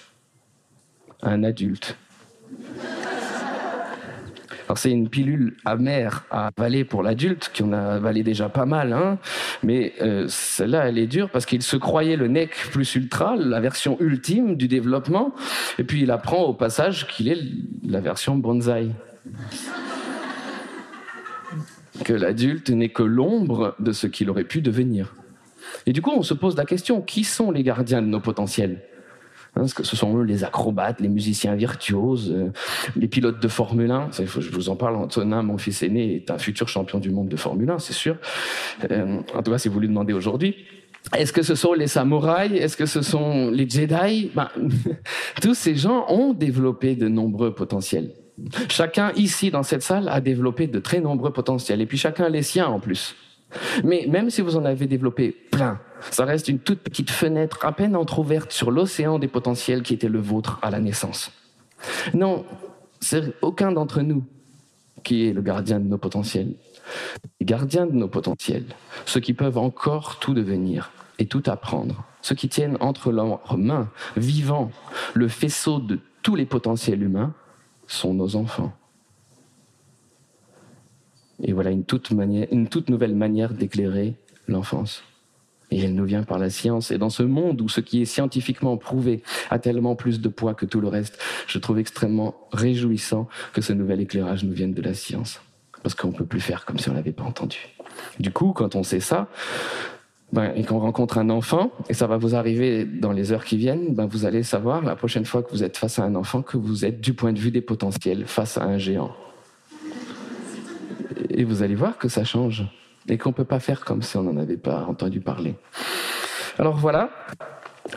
[1.21, 1.97] Un adulte.
[4.75, 8.93] C'est une pilule amère à avaler pour l'adulte, qui en a avalé déjà pas mal,
[8.93, 9.19] hein
[9.63, 13.59] mais euh, celle-là, elle est dure parce qu'il se croyait le nec plus ultra, la
[13.59, 15.33] version ultime du développement,
[15.77, 17.39] et puis il apprend au passage qu'il est
[17.87, 18.91] la version bonsaï.
[22.03, 25.13] que l'adulte n'est que l'ombre de ce qu'il aurait pu devenir.
[25.85, 28.81] Et du coup, on se pose la question, qui sont les gardiens de nos potentiels?
[29.57, 32.51] Hein, ce sont eux les acrobates, les musiciens virtuoses, euh,
[32.95, 34.09] les pilotes de Formule 1.
[34.11, 37.37] je vous en parle, Antonin, mon fils aîné, est un futur champion du monde de
[37.37, 38.17] Formule 1, c'est sûr.
[38.91, 40.55] Euh, en tout cas, si vous lui demandez aujourd'hui.
[41.15, 42.51] Est-ce que ce sont les samouraïs?
[42.53, 44.31] Est-ce que ce sont les Jedi?
[44.35, 44.49] Ben,
[45.41, 48.11] Tous ces gens ont développé de nombreux potentiels.
[48.69, 52.43] Chacun ici dans cette salle a développé de très nombreux potentiels, et puis chacun les
[52.43, 53.15] siens en plus.
[53.83, 55.79] Mais même si vous en avez développé plein,
[56.11, 60.09] ça reste une toute petite fenêtre à peine entr'ouverte sur l'océan des potentiels qui était
[60.09, 61.31] le vôtre à la naissance.
[62.13, 62.45] Non,
[62.99, 64.23] c'est aucun d'entre nous
[65.03, 66.53] qui est le gardien de nos potentiels.
[67.39, 68.65] Les gardiens de nos potentiels,
[69.05, 73.89] ceux qui peuvent encore tout devenir et tout apprendre, ceux qui tiennent entre leurs mains,
[74.17, 74.71] vivant,
[75.13, 77.33] le faisceau de tous les potentiels humains,
[77.87, 78.73] sont nos enfants.
[81.43, 84.15] Et voilà une toute, nouvelle manière d'éclairer
[84.47, 85.03] l'enfance.
[85.71, 86.91] Et elle nous vient par la science.
[86.91, 90.53] Et dans ce monde où ce qui est scientifiquement prouvé a tellement plus de poids
[90.53, 94.81] que tout le reste, je trouve extrêmement réjouissant que ce nouvel éclairage nous vienne de
[94.81, 95.41] la science.
[95.83, 97.57] Parce qu'on ne peut plus faire comme si on ne l'avait pas entendu.
[98.19, 99.27] Du coup, quand on sait ça,
[100.33, 103.57] ben, et qu'on rencontre un enfant, et ça va vous arriver dans les heures qui
[103.57, 106.41] viennent, ben, vous allez savoir la prochaine fois que vous êtes face à un enfant
[106.41, 109.15] que vous êtes du point de vue des potentiels face à un géant.
[111.29, 112.65] Et vous allez voir que ça change
[113.07, 115.55] et qu'on ne peut pas faire comme si on n'en avait pas entendu parler.
[116.57, 117.09] Alors voilà,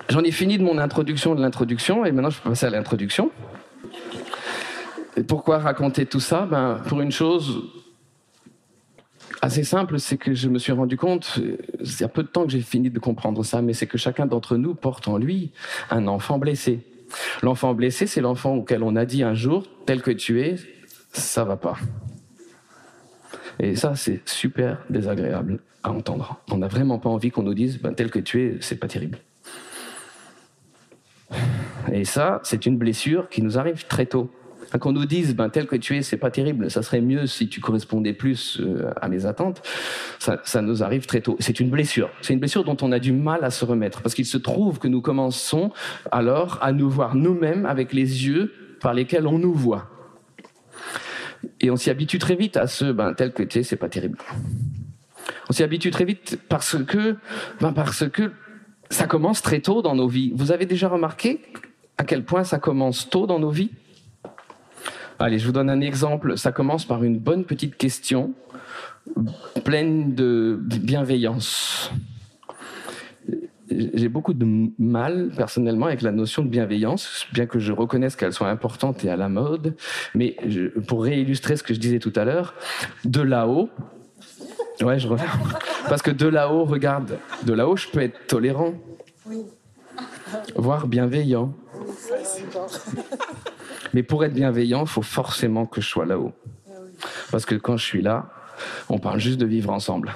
[0.08, 3.30] j'en ai fini de mon introduction de l'introduction et maintenant je peux passer à l'introduction.
[5.26, 6.46] Pourquoi raconter tout ça?
[6.46, 7.62] Ben, Pour une chose
[9.40, 11.40] assez simple, c'est que je me suis rendu compte,
[11.84, 14.26] c'est un peu de temps que j'ai fini de comprendre ça, mais c'est que chacun
[14.26, 15.52] d'entre nous porte en lui
[15.90, 16.80] un enfant blessé.
[17.42, 20.56] L'enfant blessé, c'est l'enfant auquel on a dit un jour, tel que tu es,
[21.12, 21.76] ça va pas.
[23.60, 26.40] Et ça, c'est super désagréable à entendre.
[26.50, 28.88] On n'a vraiment pas envie qu'on nous dise, ben, tel que tu es, c'est pas
[28.88, 29.18] terrible.
[31.92, 34.30] Et ça, c'est une blessure qui nous arrive très tôt.
[34.80, 37.48] Qu'on nous dise, ben, tel que tu es, c'est pas terrible, ça serait mieux si
[37.48, 39.62] tu correspondais plus euh, à mes attentes,
[40.18, 41.36] ça, ça nous arrive très tôt.
[41.40, 42.10] C'est une blessure.
[42.20, 44.02] C'est une blessure dont on a du mal à se remettre.
[44.02, 45.72] Parce qu'il se trouve que nous commençons
[46.12, 49.88] alors à nous voir nous-mêmes avec les yeux par lesquels on nous voit.
[51.60, 53.88] Et on s'y habitue très vite à ce, ben, tel que tu es, c'est pas
[53.88, 54.18] terrible.
[55.48, 57.16] On s'y habitue très vite parce que,
[57.60, 58.32] ben, parce que
[58.90, 60.32] ça commence très tôt dans nos vies.
[60.34, 61.40] Vous avez déjà remarqué
[61.96, 63.70] à quel point ça commence tôt dans nos vies?
[65.18, 66.38] Allez, je vous donne un exemple.
[66.38, 68.34] Ça commence par une bonne petite question
[69.64, 71.90] pleine de bienveillance.
[73.70, 78.32] J'ai beaucoup de mal personnellement avec la notion de bienveillance, bien que je reconnaisse qu'elle
[78.32, 79.74] soit importante et à la mode.
[80.14, 80.36] Mais
[80.86, 82.54] pour réillustrer ce que je disais tout à l'heure,
[83.04, 83.68] de là-haut,
[84.82, 85.26] ouais, je reviens,
[85.88, 88.74] parce que de là-haut, regarde, de là-haut, je peux être tolérant,
[90.56, 91.52] voire bienveillant.
[93.94, 96.32] Mais pour être bienveillant, il faut forcément que je sois là-haut.
[97.30, 98.30] Parce que quand je suis là,
[98.88, 100.14] on parle juste de vivre ensemble.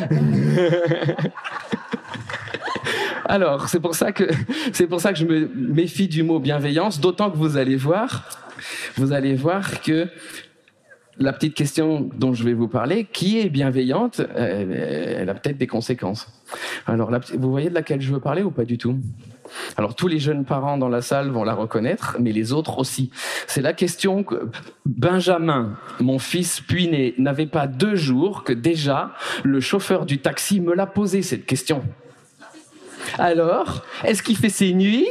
[3.26, 7.76] Alors, c'est pour ça que je me méfie du mot bienveillance, d'autant que vous allez
[7.76, 8.24] voir,
[9.82, 10.08] que
[11.18, 15.58] la petite question dont je vais vous parler, qui est bienveillante, euh, elle a peut-être
[15.58, 16.28] des conséquences.
[16.86, 18.98] Alors, vous voyez de laquelle je veux parler ou pas du tout?
[19.76, 23.10] Alors tous les jeunes parents dans la salle vont la reconnaître, mais les autres aussi.
[23.46, 24.48] C'est la question que
[24.86, 30.74] Benjamin, mon fils puis-né, n'avait pas deux jours que déjà le chauffeur du taxi me
[30.74, 31.84] l'a posé cette question.
[33.18, 35.08] Alors, est-ce qu'il fait ses nuits?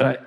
[0.00, 0.18] Ouais.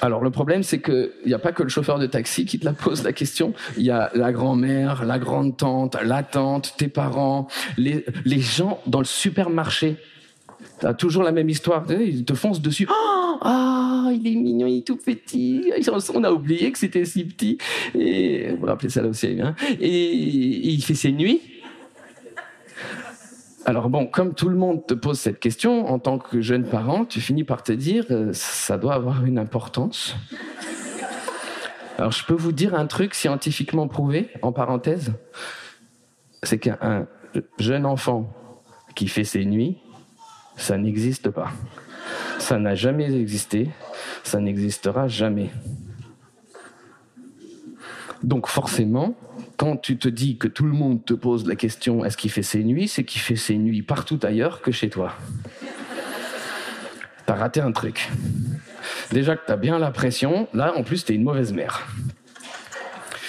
[0.00, 2.64] Alors le problème, c'est qu'il n'y a pas que le chauffeur de taxi qui te
[2.66, 3.54] la pose la question.
[3.78, 8.98] Il y a la grand-mère, la grande-tante, la tante, tes parents, les, les gens dans
[8.98, 9.96] le supermarché.
[10.80, 11.86] T'as toujours la même histoire.
[11.90, 12.86] Ils te foncent dessus.
[12.90, 15.72] Oh, ah, il est mignon, il est tout petit.
[16.12, 17.56] On a oublié que c'était si petit.
[17.94, 19.38] Et vous vous rappelez ça là aussi.
[19.40, 20.12] Hein et
[20.68, 21.40] il fait ses nuits.
[23.66, 27.06] Alors bon, comme tout le monde te pose cette question, en tant que jeune parent,
[27.06, 30.14] tu finis par te dire, euh, ça doit avoir une importance.
[31.96, 35.12] Alors je peux vous dire un truc scientifiquement prouvé, en parenthèse,
[36.42, 37.06] c'est qu'un
[37.58, 38.30] jeune enfant
[38.94, 39.78] qui fait ses nuits,
[40.56, 41.50] ça n'existe pas.
[42.38, 43.70] Ça n'a jamais existé,
[44.24, 45.50] ça n'existera jamais.
[48.22, 49.14] Donc forcément,
[49.56, 52.42] quand tu te dis que tout le monde te pose la question est-ce qu'il fait
[52.42, 55.14] ses nuits, c'est qu'il fait ses nuits partout ailleurs que chez toi.
[57.26, 58.10] T'as raté un truc.
[59.10, 61.86] Déjà que t'as bien la pression, là en plus t'es une mauvaise mère.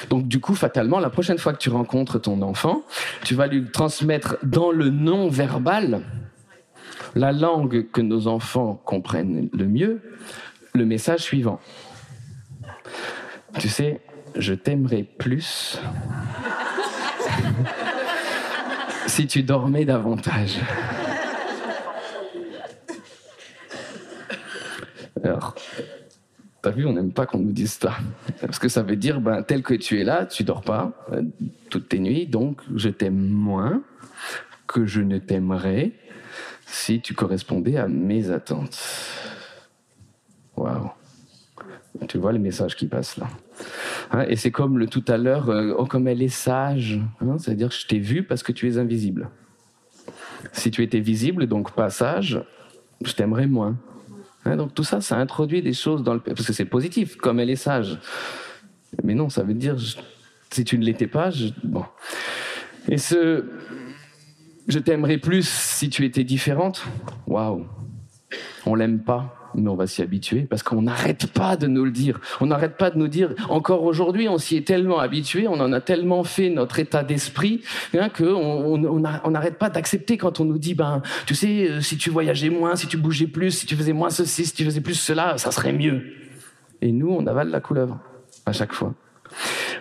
[0.09, 2.83] Donc du coup, fatalement, la prochaine fois que tu rencontres ton enfant,
[3.23, 6.01] tu vas lui transmettre dans le non-verbal,
[7.15, 10.01] la langue que nos enfants comprennent le mieux,
[10.73, 11.59] le message suivant.
[13.59, 14.01] Tu sais,
[14.37, 15.79] je t'aimerais plus
[19.07, 20.59] si tu dormais davantage.
[25.23, 25.55] Alors,
[26.61, 27.95] t'as vu, on n'aime pas qu'on nous dise ça.
[28.41, 31.23] Parce que ça veut dire, ben, tel que tu es là, tu dors pas euh,
[31.69, 33.81] toutes tes nuits, donc je t'aime moins
[34.67, 35.93] que je ne t'aimerais
[36.65, 38.79] si tu correspondais à mes attentes.
[40.57, 40.91] Waouh.
[42.07, 43.27] Tu vois le message qui passe là.
[44.11, 46.99] Hein, et c'est comme le tout à l'heure, euh, oh, comme elle est sage.
[47.21, 49.29] Hein, c'est-à-dire je t'ai vu parce que tu es invisible.
[50.51, 52.43] Si tu étais visible, donc pas sage,
[53.03, 53.77] je t'aimerais moins.
[54.43, 56.19] Hein, donc tout ça, ça introduit des choses dans le...
[56.19, 57.97] Parce que c'est positif, comme elle est sage.
[59.03, 59.75] Mais non, ça veut dire,
[60.51, 61.47] si tu ne l'étais pas, je...
[61.63, 61.85] bon.
[62.87, 63.45] Et ce...
[64.67, 66.85] Je t'aimerais plus si tu étais différente.
[67.27, 67.67] Waouh.
[68.65, 71.91] On l'aime pas mais on va s'y habituer parce qu'on n'arrête pas de nous le
[71.91, 72.19] dire.
[72.41, 75.71] On n'arrête pas de nous dire, encore aujourd'hui, on s'y est tellement habitué, on en
[75.73, 77.61] a tellement fait notre état d'esprit
[77.93, 81.97] hein, qu'on on n'arrête pas d'accepter quand on nous dit, ben, tu sais, euh, si
[81.97, 84.81] tu voyageais moins, si tu bougeais plus, si tu faisais moins ceci, si tu faisais
[84.81, 86.03] plus cela, ça serait mieux.
[86.81, 87.99] Et nous, on avale la couleuvre
[88.45, 88.93] à chaque fois.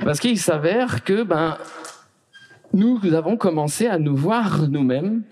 [0.05, 1.59] Parce qu'il s'avère que, ben,
[2.73, 5.23] nous avons commencé à nous voir nous-mêmes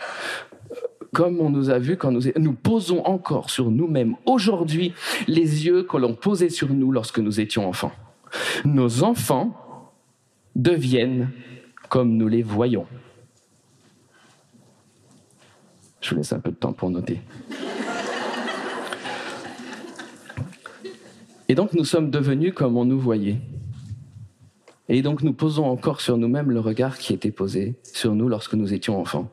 [1.12, 4.94] comme on nous a vu quand nous, nous posons encore sur nous-mêmes aujourd'hui
[5.28, 7.92] les yeux que l'on posait sur nous lorsque nous étions enfants.
[8.64, 9.92] Nos enfants
[10.56, 11.30] deviennent
[11.90, 12.86] comme nous les voyons.
[16.00, 17.20] Je vous laisse un peu de temps pour noter.
[21.48, 23.36] Et donc nous sommes devenus comme on nous voyait.
[24.88, 28.54] Et donc nous posons encore sur nous-mêmes le regard qui était posé sur nous lorsque
[28.54, 29.30] nous étions enfants.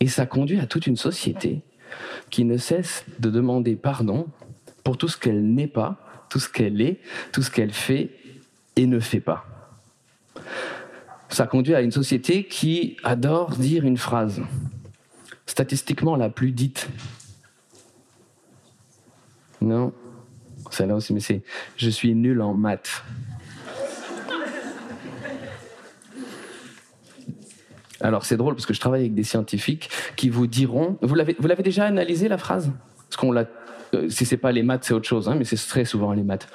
[0.00, 1.62] Et ça conduit à toute une société
[2.30, 4.26] qui ne cesse de demander pardon
[4.84, 7.00] pour tout ce qu'elle n'est pas, tout ce qu'elle est,
[7.32, 8.10] tout ce qu'elle fait
[8.76, 9.46] et ne fait pas.
[11.28, 14.42] Ça conduit à une société qui adore dire une phrase,
[15.46, 16.88] statistiquement la plus dite.
[19.60, 19.92] Non,
[20.70, 21.42] celle-là aussi, mais c'est
[21.76, 23.02] je suis nul en maths.
[28.00, 30.98] Alors c'est drôle parce que je travaille avec des scientifiques qui vous diront.
[31.02, 32.72] Vous l'avez, vous l'avez déjà analysé la phrase?
[33.08, 33.46] Parce qu'on l'a.
[33.94, 36.22] Euh, si c'est pas les maths, c'est autre chose, hein, mais c'est très souvent les
[36.22, 36.48] maths.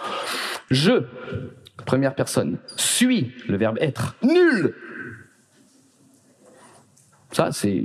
[0.69, 1.03] Je,
[1.85, 4.75] première personne, suis le verbe être, nul.
[7.31, 7.83] Ça, c'est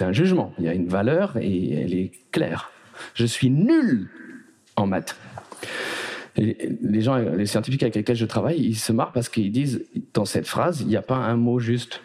[0.00, 0.52] un jugement.
[0.58, 2.70] Il y a une valeur et elle est claire.
[3.14, 4.08] Je suis nul
[4.74, 5.16] en maths.
[6.36, 10.24] les gens, les scientifiques avec lesquels je travaille, ils se marrent parce qu'ils disent dans
[10.24, 12.00] cette phrase, il n'y a pas un mot juste.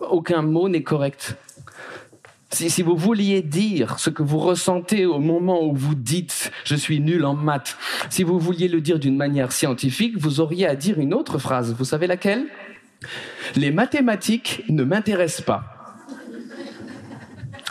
[0.00, 1.36] Aucun mot n'est correct.
[2.54, 7.00] Si, vous vouliez dire ce que vous ressentez au moment où vous dites je suis
[7.00, 7.76] nul en maths,
[8.10, 11.74] si vous vouliez le dire d'une manière scientifique, vous auriez à dire une autre phrase.
[11.76, 12.44] Vous savez laquelle
[13.56, 15.74] Les mathématiques ne m'intéressent pas.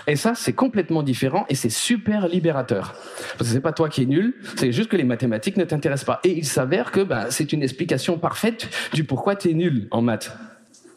[0.06, 2.94] Et ça, c'est complètement différent et c'est super libérateur.
[3.38, 6.06] Parce que c'est pas toi qui es nul, c'est juste que les mathématiques ne t'intéressent
[6.06, 6.20] pas.
[6.26, 10.02] Et il s'avère que bah, c'est une explication parfaite du pourquoi tu es nul en
[10.02, 10.36] maths,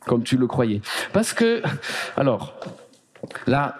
[0.06, 0.80] comme tu le croyais.
[1.12, 1.62] Parce que,
[2.16, 2.54] alors,
[3.46, 3.76] Là,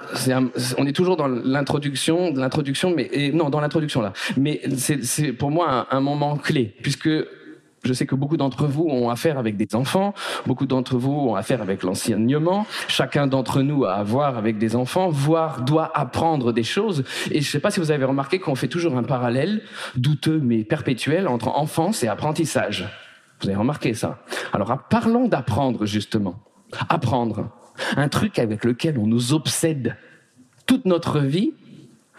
[0.78, 4.12] on est toujours dans l'introduction, l'introduction, mais non, dans l'introduction là.
[4.36, 7.08] Mais c'est pour moi un, moment clé, puisque
[7.84, 10.14] je sais que beaucoup d'entre vous ont affaire avec des enfants,
[10.46, 12.66] beaucoup d'entre vous ont affaire avec l'enseignement.
[12.88, 17.04] Chacun d'entre nous a à voir avec des enfants, voire doit apprendre des choses.
[17.30, 19.62] Et je ne sais pas si vous avez remarqué qu'on fait toujours un parallèle
[19.94, 22.88] douteux mais perpétuel entre enfance et apprentissage.
[23.40, 24.18] Vous avez remarqué ça
[24.52, 26.38] Alors parlons d'apprendre justement.
[26.88, 27.50] Apprendre
[27.96, 29.96] un truc avec lequel on nous obsède
[30.66, 31.52] toute notre vie,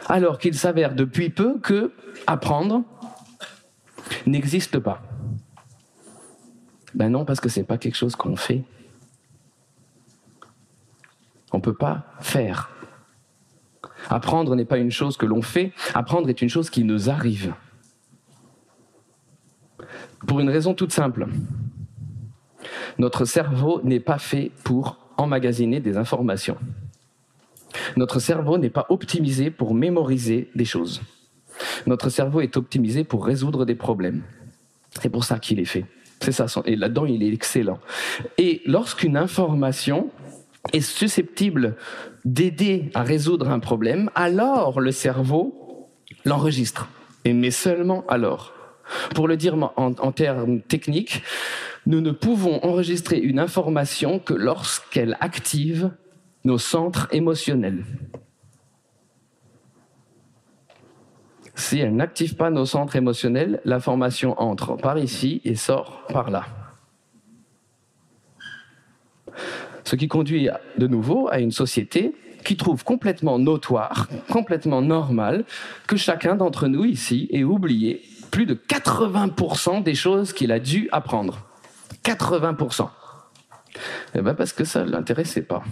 [0.07, 1.91] alors qu'il s'avère depuis peu que
[2.27, 2.83] apprendre
[4.25, 5.01] n'existe pas.
[6.93, 8.63] Ben non, parce que c'est pas quelque chose qu'on fait.
[11.51, 12.69] On ne peut pas faire.
[14.09, 17.53] Apprendre n'est pas une chose que l'on fait, apprendre est une chose qui nous arrive.
[20.27, 21.27] Pour une raison toute simple.
[22.99, 26.57] Notre cerveau n'est pas fait pour emmagasiner des informations.
[27.95, 31.01] Notre cerveau n'est pas optimisé pour mémoriser des choses.
[31.85, 34.23] Notre cerveau est optimisé pour résoudre des problèmes.
[35.01, 35.85] C'est pour ça qu'il est fait.
[36.21, 36.47] C'est ça.
[36.65, 37.79] Et là-dedans, il est excellent.
[38.37, 40.09] Et lorsqu'une information
[40.73, 41.75] est susceptible
[42.25, 45.89] d'aider à résoudre un problème, alors le cerveau
[46.25, 46.89] l'enregistre.
[47.25, 48.56] Et mais seulement alors.
[49.13, 51.23] Pour le dire en termes techniques,
[51.85, 55.91] nous ne pouvons enregistrer une information que lorsqu'elle active
[56.43, 57.85] nos centres émotionnels.
[61.55, 66.45] Si elle n'active pas nos centres émotionnels, l'information entre par ici et sort par là.
[69.83, 75.45] Ce qui conduit de nouveau à une société qui trouve complètement notoire, complètement normal,
[75.87, 80.89] que chacun d'entre nous ici ait oublié plus de 80% des choses qu'il a dû
[80.91, 81.39] apprendre.
[82.03, 82.89] 80%.
[84.15, 85.63] Eh ben parce que ça ne l'intéressait pas.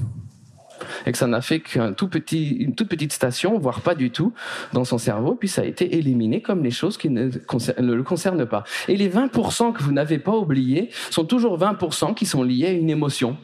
[1.05, 4.33] Et que ça n'a fait qu'une toute petite station, voire pas du tout,
[4.73, 8.03] dans son cerveau, puis ça a été éliminé comme les choses qui ne, ne le
[8.03, 8.63] concernent pas.
[8.87, 12.71] Et les 20% que vous n'avez pas oubliés sont toujours 20% qui sont liés à
[12.71, 13.37] une émotion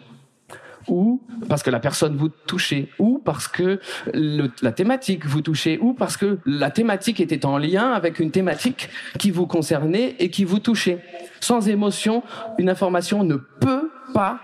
[0.88, 3.80] ou parce que la personne vous touchait, ou parce que
[4.14, 8.90] la thématique vous touchait, ou parce que la thématique était en lien avec une thématique
[9.20, 11.00] qui vous concernait et qui vous touchait.
[11.40, 12.24] Sans émotion,
[12.58, 14.40] une information ne peut pas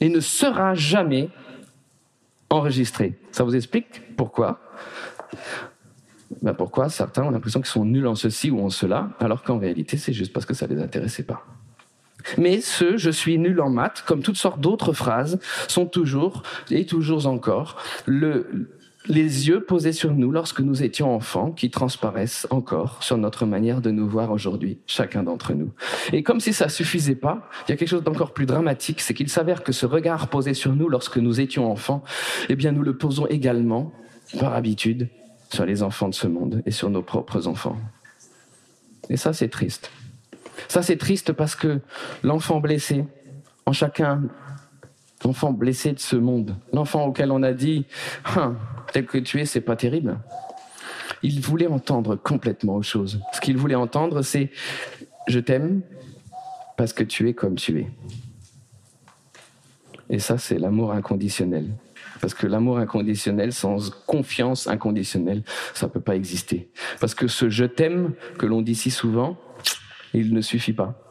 [0.00, 1.30] et ne sera jamais
[2.50, 3.18] enregistrée.
[3.32, 4.60] Ça vous explique pourquoi?
[6.42, 9.58] Ben Pourquoi certains ont l'impression qu'ils sont nuls en ceci ou en cela, alors qu'en
[9.58, 11.44] réalité, c'est juste parce que ça ne les intéressait pas.
[12.36, 15.38] Mais ce je suis nul en maths, comme toutes sortes d'autres phrases,
[15.68, 18.68] sont toujours et toujours encore le,
[19.08, 23.80] les yeux posés sur nous lorsque nous étions enfants qui transparaissent encore sur notre manière
[23.80, 25.72] de nous voir aujourd'hui, chacun d'entre nous.
[26.12, 29.14] Et comme si ça suffisait pas, il y a quelque chose d'encore plus dramatique, c'est
[29.14, 32.04] qu'il s'avère que ce regard posé sur nous lorsque nous étions enfants,
[32.48, 33.92] eh bien nous le posons également,
[34.38, 35.08] par habitude,
[35.50, 37.78] sur les enfants de ce monde et sur nos propres enfants.
[39.08, 39.90] Et ça, c'est triste.
[40.68, 41.80] Ça, c'est triste parce que
[42.22, 43.04] l'enfant blessé,
[43.66, 44.22] en chacun,
[45.24, 47.86] l'enfant blessé de ce monde, l'enfant auquel on a dit,
[48.36, 48.56] hein,
[48.92, 50.18] tel que tu es, c'est pas terrible.
[51.22, 53.20] Il voulait entendre complètement autre chose.
[53.32, 54.50] Ce qu'il voulait entendre, c'est
[55.26, 55.82] je t'aime
[56.76, 57.86] parce que tu es comme tu es.
[60.10, 61.68] Et ça, c'est l'amour inconditionnel.
[62.20, 65.42] Parce que l'amour inconditionnel, sans confiance inconditionnelle,
[65.74, 66.68] ça ne peut pas exister.
[67.00, 69.36] Parce que ce je t'aime que l'on dit si souvent,
[70.14, 71.04] il ne suffit pas.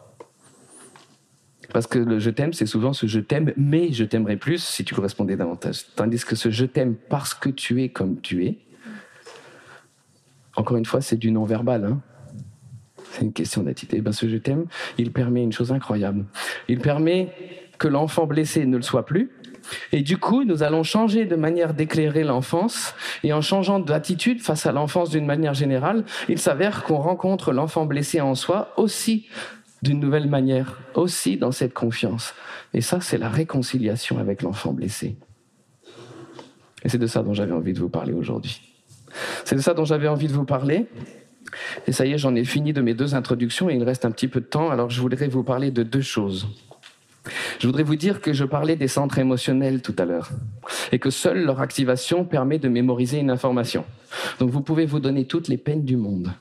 [1.73, 4.85] Parce que le je t'aime, c'est souvent ce je t'aime, mais je t'aimerais plus si
[4.85, 5.83] tu correspondais davantage.
[5.95, 8.59] Tandis que ce je t'aime parce que tu es comme tu es,
[10.57, 11.85] encore une fois, c'est du non-verbal.
[11.85, 12.01] Hein.
[13.11, 14.03] c'est une question d'attitude.
[14.03, 14.65] Ben, ce je t'aime,
[14.97, 16.25] il permet une chose incroyable.
[16.67, 17.31] Il permet
[17.77, 19.31] que l'enfant blessé ne le soit plus,
[19.91, 22.93] et du coup, nous allons changer de manière d'éclairer l'enfance,
[23.23, 27.85] et en changeant d'attitude face à l'enfance d'une manière générale, il s'avère qu'on rencontre l'enfant
[27.85, 29.27] blessé en soi aussi
[29.81, 32.33] d'une nouvelle manière, aussi dans cette confiance.
[32.73, 35.15] Et ça, c'est la réconciliation avec l'enfant blessé.
[36.83, 38.61] Et c'est de ça dont j'avais envie de vous parler aujourd'hui.
[39.45, 40.87] C'est de ça dont j'avais envie de vous parler.
[41.87, 44.11] Et ça y est, j'en ai fini de mes deux introductions et il reste un
[44.11, 46.47] petit peu de temps, alors je voudrais vous parler de deux choses.
[47.59, 50.29] Je voudrais vous dire que je parlais des centres émotionnels tout à l'heure
[50.91, 53.85] et que seule leur activation permet de mémoriser une information.
[54.39, 56.31] Donc vous pouvez vous donner toutes les peines du monde.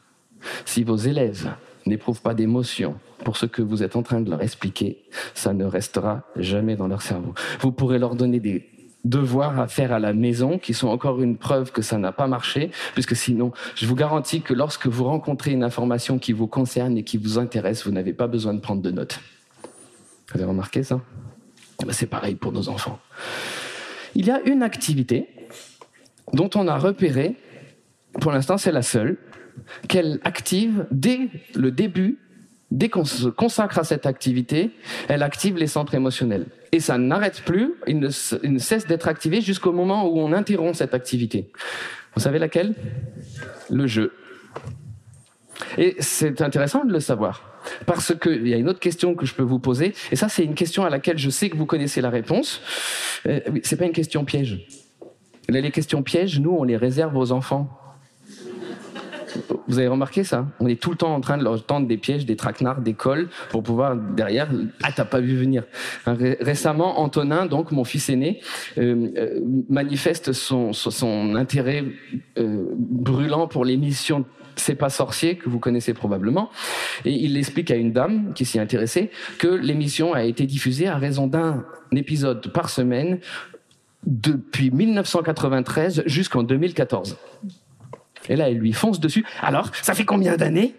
[0.64, 1.50] Si vos élèves
[1.86, 5.64] n'éprouvent pas d'émotion pour ce que vous êtes en train de leur expliquer, ça ne
[5.64, 7.34] restera jamais dans leur cerveau.
[7.60, 8.68] Vous pourrez leur donner des
[9.04, 12.26] devoirs à faire à la maison qui sont encore une preuve que ça n'a pas
[12.26, 16.98] marché, puisque sinon, je vous garantis que lorsque vous rencontrez une information qui vous concerne
[16.98, 19.20] et qui vous intéresse, vous n'avez pas besoin de prendre de notes.
[20.32, 21.00] Vous avez remarqué ça?
[21.82, 22.98] Eh ben, C'est pareil pour nos enfants.
[24.14, 25.28] Il y a une activité
[26.32, 27.36] dont on a repéré,
[28.20, 29.18] pour l'instant c'est la seule,
[29.88, 32.18] qu'elle active dès le début,
[32.70, 34.70] dès qu'on se consacre à cette activité,
[35.08, 36.46] elle active les centres émotionnels.
[36.72, 40.94] Et ça n'arrête plus, il ne, cesse d'être activé jusqu'au moment où on interrompt cette
[40.94, 41.52] activité.
[42.14, 42.74] Vous savez laquelle?
[43.70, 44.12] Le jeu.
[45.78, 47.55] Et c'est intéressant de le savoir.
[47.86, 50.44] Parce qu'il y a une autre question que je peux vous poser, et ça c'est
[50.44, 52.60] une question à laquelle je sais que vous connaissez la réponse.
[53.26, 54.66] Euh, c'est pas une question piège.
[55.48, 57.70] Les questions pièges, nous, on les réserve aux enfants.
[59.68, 60.46] Vous avez remarqué ça?
[60.60, 62.94] On est tout le temps en train de leur tendre des pièges, des traquenards, des
[62.94, 64.48] cols pour pouvoir derrière.
[64.82, 65.64] Ah, t'as pas vu venir.
[66.06, 68.40] Hein, récemment, Antonin, donc mon fils aîné,
[68.78, 70.72] euh, euh, manifeste son,
[71.34, 71.84] intérêt
[72.38, 74.24] euh, brûlant pour l'émission
[74.56, 76.50] c'est pas sorcier que vous connaissez probablement
[77.04, 80.96] et il explique à une dame qui s'y intéressait que l'émission a été diffusée à
[80.96, 83.20] raison d'un épisode par semaine
[84.04, 87.16] depuis 1993 jusqu'en 2014.
[88.28, 89.24] Et là, elle lui fonce dessus.
[89.40, 90.74] Alors, ça fait combien d'années?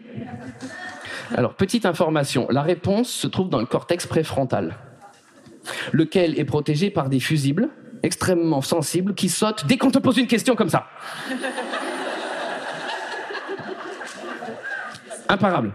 [1.35, 4.77] Alors, petite information, la réponse se trouve dans le cortex préfrontal,
[5.91, 7.69] lequel est protégé par des fusibles
[8.03, 10.87] extrêmement sensibles qui sautent dès qu'on te pose une question comme ça.
[15.29, 15.73] Imparable.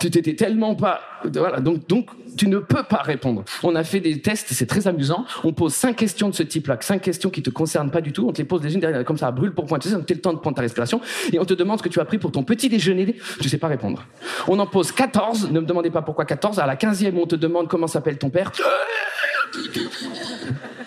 [0.00, 1.00] Tu t'étais tellement pas.
[1.24, 3.44] Voilà, donc, donc tu ne peux pas répondre.
[3.62, 5.24] On a fait des tests, c'est très amusant.
[5.44, 8.26] On pose cinq questions de ce type-là, cinq questions qui te concernent pas du tout.
[8.28, 9.78] On te les pose les unes derrière, comme ça, à brûle pour point.
[9.78, 11.00] Tu on le temps de prendre ta respiration.
[11.32, 13.16] Et on te demande ce que tu as pris pour ton petit déjeuner.
[13.40, 14.04] Tu sais pas répondre.
[14.48, 15.50] On en pose 14.
[15.50, 16.58] Ne me demandez pas pourquoi 14.
[16.58, 18.50] À la 15e, on te demande comment s'appelle ton père.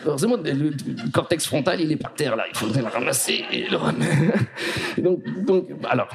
[0.05, 2.45] Heureusement, le, cortex frontal, il est par terre là.
[2.49, 4.43] Il faudrait le ramasser et le remettre.
[4.97, 6.09] donc, donc, alors,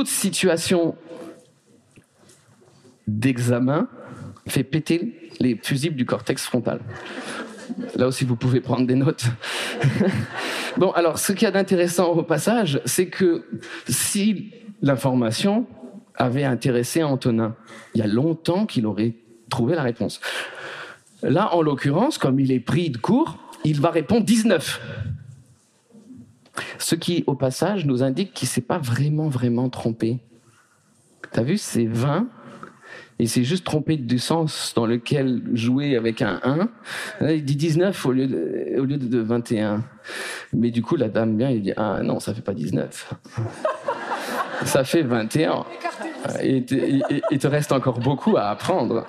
[0.00, 0.96] toute situation
[3.06, 3.86] d'examen
[4.46, 6.80] fait péter les fusibles du cortex frontal.
[7.96, 9.26] Là aussi, vous pouvez prendre des notes.
[10.78, 13.44] bon, alors, ce qu'il y a d'intéressant au passage, c'est que
[13.90, 15.66] si l'information
[16.14, 17.54] avait intéressé Antonin,
[17.94, 19.16] il y a longtemps qu'il aurait
[19.50, 20.18] trouvé la réponse.
[21.22, 24.80] Là, en l'occurrence, comme il est pris de court, il va répondre 19.
[26.78, 30.18] Ce qui, au passage, nous indique qu'il ne s'est pas vraiment, vraiment trompé.
[31.32, 32.28] T'as vu, c'est 20
[33.20, 36.68] et c'est juste trompé du sens dans lequel jouer avec un 1.
[37.28, 39.84] il dit 19 au lieu de, au lieu de 21.
[40.54, 43.14] Mais du coup, la dame vient et dit Ah non, ça fait pas 19.
[44.64, 45.64] ça fait 21.
[46.42, 46.64] Et
[47.30, 49.06] il te reste encore beaucoup à apprendre.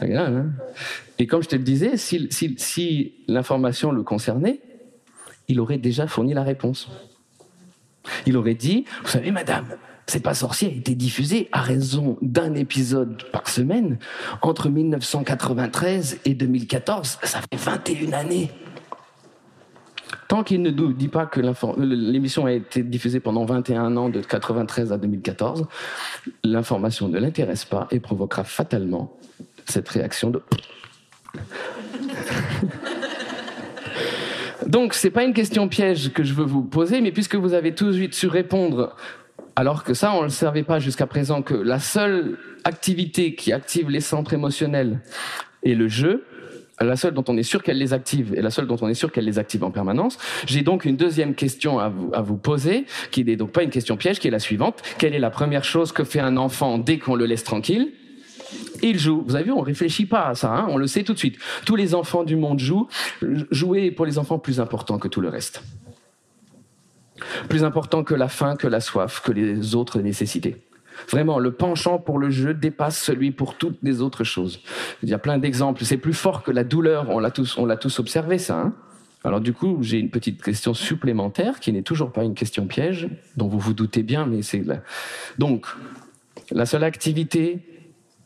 [0.00, 0.46] Hein.
[1.18, 4.60] Et comme je te le disais, si, si l'information le concernait,
[5.48, 6.88] il aurait déjà fourni la réponse.
[8.26, 9.66] Il aurait dit, vous savez, madame,
[10.06, 13.98] c'est pas sorcier a été diffusé à raison d'un épisode par semaine
[14.40, 17.18] entre 1993 et 2014.
[17.22, 18.50] Ça fait 21 années.
[20.26, 21.40] Tant qu'il ne nous dit pas que
[21.78, 25.66] l'émission a été diffusée pendant 21 ans, de 93 à 2014,
[26.44, 29.16] l'information ne l'intéresse pas et provoquera fatalement
[29.66, 30.42] cette réaction de...
[34.66, 37.54] Donc, ce n'est pas une question piège que je veux vous poser, mais puisque vous
[37.54, 38.96] avez tout de suite su répondre,
[39.56, 43.52] alors que ça, on ne le savait pas jusqu'à présent, que la seule activité qui
[43.52, 45.00] active les centres émotionnels
[45.62, 46.24] est le jeu,
[46.80, 48.94] la seule dont on est sûr qu'elle les active et la seule dont on est
[48.94, 50.18] sûr qu'elle les active en permanence.
[50.46, 53.70] J'ai donc une deuxième question à vous, à vous poser, qui n'est donc pas une
[53.70, 54.82] question piège, qui est la suivante.
[54.98, 57.92] Quelle est la première chose que fait un enfant dès qu'on le laisse tranquille?
[58.82, 59.22] Il joue.
[59.26, 61.38] Vous avez vu, on réfléchit pas à ça, hein, on le sait tout de suite.
[61.64, 62.88] Tous les enfants du monde jouent.
[63.50, 65.62] Jouer est pour les enfants plus important que tout le reste.
[67.48, 70.56] Plus important que la faim, que la soif, que les autres nécessités.
[71.08, 74.60] Vraiment, le penchant pour le jeu dépasse celui pour toutes les autres choses.
[75.02, 75.84] Il y a plein d'exemples.
[75.84, 77.10] C'est plus fort que la douleur.
[77.10, 78.60] On l'a tous, on l'a tous observé, ça.
[78.60, 78.74] Hein.
[79.24, 83.08] Alors du coup, j'ai une petite question supplémentaire qui n'est toujours pas une question piège,
[83.36, 84.62] dont vous vous doutez bien, mais c'est.
[85.38, 85.66] Donc,
[86.50, 87.77] La seule activité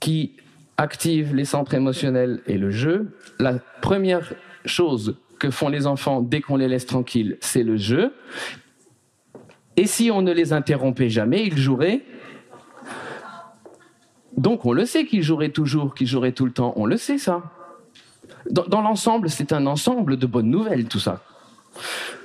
[0.02, 0.32] qui
[0.78, 3.16] active les centres émotionnels est le jeu.
[3.38, 4.34] La première
[4.64, 8.12] chose que font les enfants dès qu'on les laisse tranquilles, c'est le jeu.
[9.76, 12.02] Et si on ne les interrompait jamais, ils joueraient.
[14.36, 16.72] Donc on le sait qu'ils joueraient toujours, qu'ils joueraient tout le temps.
[16.74, 17.52] On le sait ça.
[18.50, 21.22] Dans, dans l'ensemble, c'est un ensemble de bonnes nouvelles, tout ça.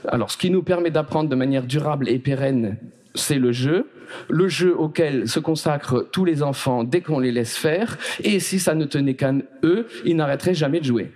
[0.08, 2.78] Alors, ce qui nous permet d'apprendre de manière durable et pérenne,
[3.14, 3.88] c'est le jeu,
[4.30, 8.60] le jeu auquel se consacrent tous les enfants dès qu'on les laisse faire, et si
[8.60, 9.34] ça ne tenait qu'à
[9.64, 11.12] eux, ils n'arrêteraient jamais de jouer.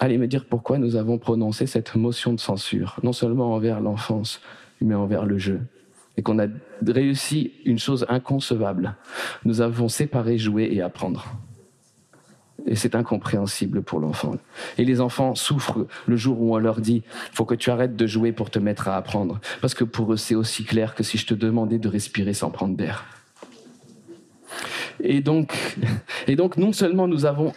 [0.00, 4.40] Allez me dire pourquoi nous avons prononcé cette motion de censure, non seulement envers l'enfance,
[4.80, 5.60] mais envers le jeu,
[6.16, 6.46] et qu'on a
[6.86, 8.94] réussi une chose inconcevable.
[9.44, 11.26] Nous avons séparé jouer et apprendre.
[12.66, 14.34] Et c'est incompréhensible pour l'enfant.
[14.78, 17.02] Et les enfants souffrent le jour où on leur dit
[17.32, 19.40] faut que tu arrêtes de jouer pour te mettre à apprendre.
[19.60, 22.50] Parce que pour eux, c'est aussi clair que si je te demandais de respirer sans
[22.50, 23.06] prendre d'air.
[25.00, 25.76] Et donc,
[26.26, 27.52] et donc, non seulement nous avons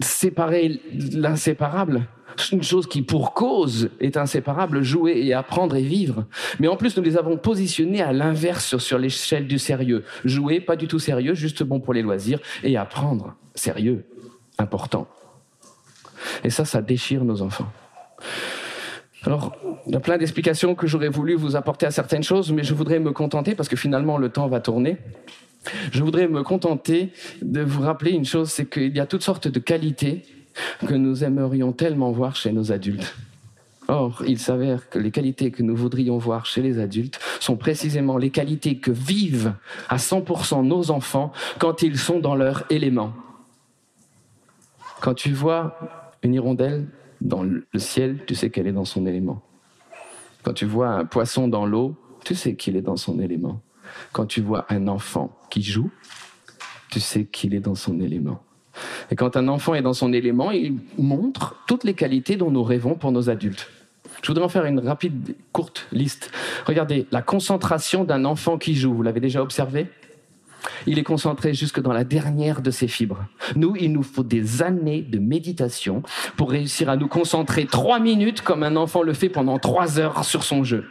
[0.00, 0.80] séparé
[1.12, 2.06] l'inséparable,
[2.52, 6.26] une chose qui pour cause est inséparable, jouer et apprendre et vivre.
[6.60, 10.04] Mais en plus, nous les avons positionnés à l'inverse sur l'échelle du sérieux.
[10.24, 14.04] Jouer, pas du tout sérieux, juste bon pour les loisirs, et apprendre, sérieux
[14.58, 15.06] important.
[16.44, 17.70] Et ça, ça déchire nos enfants.
[19.24, 22.62] Alors, il y a plein d'explications que j'aurais voulu vous apporter à certaines choses, mais
[22.62, 24.98] je voudrais me contenter, parce que finalement le temps va tourner,
[25.90, 29.48] je voudrais me contenter de vous rappeler une chose, c'est qu'il y a toutes sortes
[29.48, 30.22] de qualités
[30.86, 33.16] que nous aimerions tellement voir chez nos adultes.
[33.88, 38.18] Or, il s'avère que les qualités que nous voudrions voir chez les adultes sont précisément
[38.18, 39.54] les qualités que vivent
[39.88, 43.12] à 100% nos enfants quand ils sont dans leur élément.
[45.06, 45.78] Quand tu vois
[46.24, 46.88] une hirondelle
[47.20, 49.40] dans le ciel, tu sais qu'elle est dans son élément.
[50.42, 51.94] Quand tu vois un poisson dans l'eau,
[52.24, 53.60] tu sais qu'il est dans son élément.
[54.10, 55.92] Quand tu vois un enfant qui joue,
[56.90, 58.42] tu sais qu'il est dans son élément.
[59.12, 62.64] Et quand un enfant est dans son élément, il montre toutes les qualités dont nous
[62.64, 63.70] rêvons pour nos adultes.
[64.22, 66.32] Je voudrais en faire une rapide, courte liste.
[66.66, 69.86] Regardez, la concentration d'un enfant qui joue, vous l'avez déjà observé?
[70.86, 73.26] Il est concentré jusque dans la dernière de ses fibres.
[73.54, 76.02] Nous, il nous faut des années de méditation
[76.36, 80.24] pour réussir à nous concentrer trois minutes comme un enfant le fait pendant trois heures
[80.24, 80.84] sur son jeu.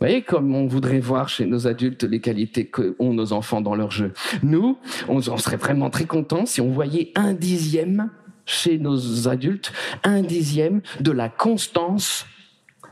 [0.00, 3.74] Vous voyez comme on voudrait voir chez nos adultes les qualités qu'ont nos enfants dans
[3.74, 4.12] leur jeu.
[4.44, 4.78] Nous,
[5.08, 8.08] on, serait vraiment très contents si on voyait un dixième
[8.46, 9.72] chez nos adultes,
[10.04, 12.26] un dixième de la constance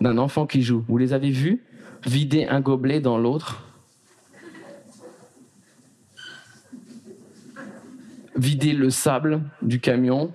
[0.01, 0.85] d'un enfant qui joue.
[0.89, 1.63] Vous les avez vus
[2.05, 3.66] vider un gobelet dans l'autre?
[8.37, 10.33] Vider le sable du camion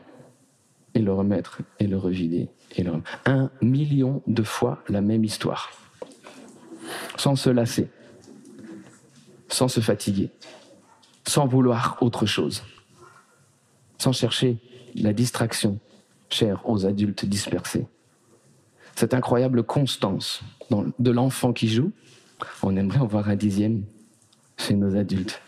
[0.94, 2.50] et le remettre et le revider.
[2.76, 2.94] Et le...
[3.26, 5.72] Un million de fois la même histoire.
[7.18, 7.90] Sans se lasser,
[9.48, 10.30] sans se fatiguer,
[11.28, 12.64] sans vouloir autre chose,
[13.98, 14.58] sans chercher
[14.96, 15.80] la distraction
[16.30, 17.88] chère aux adultes dispersés.
[18.96, 20.42] Cette incroyable constance
[21.00, 21.92] de l'enfant qui joue,
[22.64, 23.84] on aimerait en voir un dixième
[24.58, 25.42] chez nos adultes.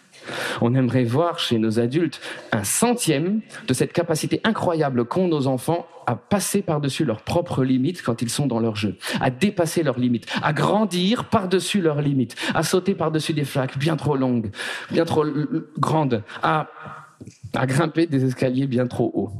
[0.62, 2.22] On aimerait voir chez nos adultes
[2.52, 8.02] un centième de cette capacité incroyable qu'ont nos enfants à passer par-dessus leurs propres limites
[8.02, 12.36] quand ils sont dans leur jeu, à dépasser leurs limites, à grandir par-dessus leurs limites,
[12.54, 14.52] à sauter par-dessus des flaques bien trop longues,
[14.92, 15.26] bien trop
[15.78, 16.68] grandes, à,
[17.54, 19.32] grimper des escaliers bien trop hauts.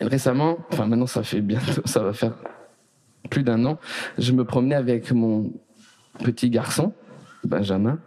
[0.00, 2.34] récemment, enfin maintenant ça fait bientôt, ça va faire
[3.30, 3.78] plus d'un an,
[4.16, 5.52] je me promenais avec mon
[6.18, 6.92] petit garçon,
[7.44, 7.98] Benjamin,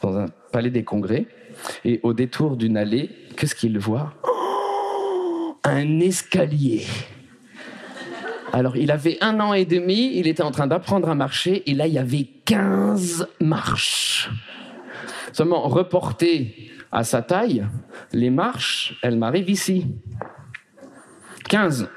[0.00, 1.26] dans un palais des congrès.
[1.84, 4.14] Et au détour d'une allée, qu'est-ce qu'il voit?
[5.64, 6.84] Un escalier.
[8.52, 11.74] Alors, il avait un an et demi, il était en train d'apprendre à marcher, et
[11.74, 14.30] là, il y avait 15 marches.
[15.32, 17.66] Seulement, reporté à sa taille,
[18.12, 19.86] les marches, elles m'arrivent ici.
[21.48, 21.88] 15.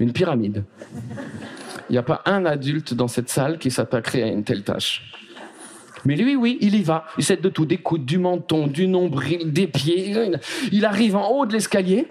[0.00, 0.64] Une pyramide.
[1.88, 5.02] Il n'y a pas un adulte dans cette salle qui s'attaquerait à une telle tâche.
[6.04, 7.06] Mais lui, oui, il y va.
[7.18, 10.14] Il sait de tout, des coudes, du menton, du nombril, des pieds.
[10.70, 12.06] Il arrive en haut de l'escalier.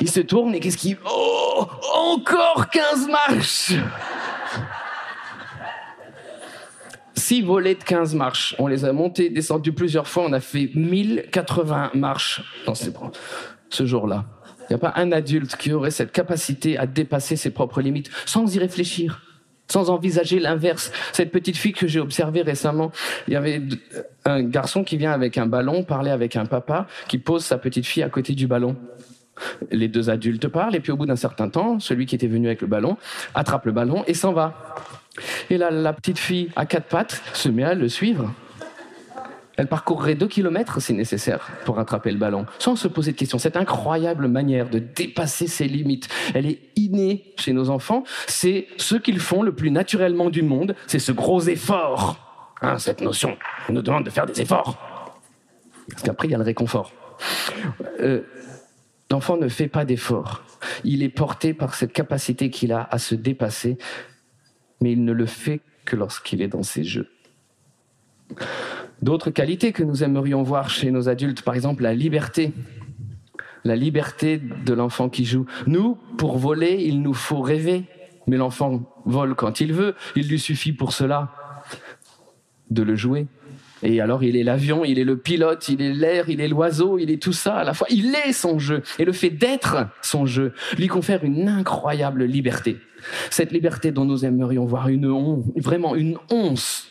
[0.00, 0.96] Il, se tourne et qu'est-ce qu'il...
[1.04, 3.72] Oh Encore 15 marches
[7.14, 8.54] Six volets de 15 marches.
[8.58, 10.24] On les a montés, descendus plusieurs fois.
[10.26, 14.24] On a fait 1080 marches dans ce jour-là.
[14.68, 18.10] Il n'y a pas un adulte qui aurait cette capacité à dépasser ses propres limites
[18.24, 19.22] sans y réfléchir
[19.68, 20.92] sans envisager l'inverse.
[21.12, 22.92] Cette petite fille que j'ai observée récemment,
[23.26, 23.60] il y avait
[24.24, 27.86] un garçon qui vient avec un ballon parler avec un papa qui pose sa petite
[27.86, 28.76] fille à côté du ballon.
[29.70, 32.46] Les deux adultes parlent et puis au bout d'un certain temps, celui qui était venu
[32.46, 32.96] avec le ballon
[33.34, 34.76] attrape le ballon et s'en va.
[35.50, 38.32] Et là, la petite fille à quatre pattes se met à le suivre.
[39.56, 43.38] Elle parcourrait deux kilomètres si nécessaire pour rattraper le ballon, sans se poser de questions.
[43.38, 48.04] Cette incroyable manière de dépasser ses limites, elle est innée chez nos enfants.
[48.26, 52.18] C'est ce qu'ils font le plus naturellement du monde, c'est ce gros effort.
[52.62, 53.36] Hein, cette notion,
[53.68, 54.78] on nous demande de faire des efforts.
[55.90, 56.92] Parce qu'après, il y a le réconfort.
[58.00, 58.22] Euh,
[59.10, 60.42] L'enfant ne fait pas d'efforts.
[60.82, 63.78] Il est porté par cette capacité qu'il a à se dépasser,
[64.80, 67.08] mais il ne le fait que lorsqu'il est dans ses jeux.
[69.02, 72.52] D'autres qualités que nous aimerions voir chez nos adultes, par exemple la liberté.
[73.64, 75.46] La liberté de l'enfant qui joue.
[75.66, 77.84] Nous, pour voler, il nous faut rêver.
[78.26, 79.94] Mais l'enfant vole quand il veut.
[80.14, 81.32] Il lui suffit pour cela
[82.70, 83.26] de le jouer.
[83.82, 86.98] Et alors il est l'avion, il est le pilote, il est l'air, il est l'oiseau,
[86.98, 87.86] il est tout ça à la fois.
[87.90, 88.82] Il est son jeu.
[88.98, 92.78] Et le fait d'être son jeu lui confère une incroyable liberté.
[93.30, 96.88] Cette liberté dont nous aimerions voir une once, vraiment une once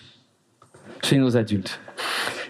[1.04, 1.80] chez nos adultes.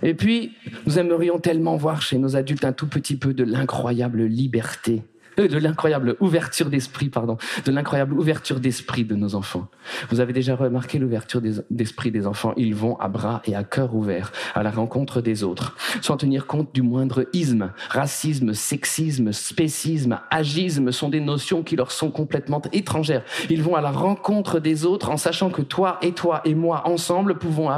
[0.04, 0.54] Et puis,
[0.86, 5.04] nous aimerions tellement voir chez nos adultes un tout petit peu de l'incroyable liberté
[5.40, 9.68] euh, de l'incroyable ouverture d'esprit, pardon, de l'incroyable ouverture d'esprit de nos enfants.
[10.10, 12.54] Vous avez déjà remarqué l'ouverture d'esprit des enfants?
[12.58, 16.48] Ils vont à bras et à cœur ouverts à la rencontre des autres, sans tenir
[16.48, 17.72] compte du moindre isme.
[17.90, 23.24] Racisme, sexisme, spécisme, agisme sont des notions qui leur sont complètement étrangères.
[23.50, 26.88] Ils vont à la rencontre des autres en sachant que toi et toi et moi
[26.88, 27.70] ensemble pouvons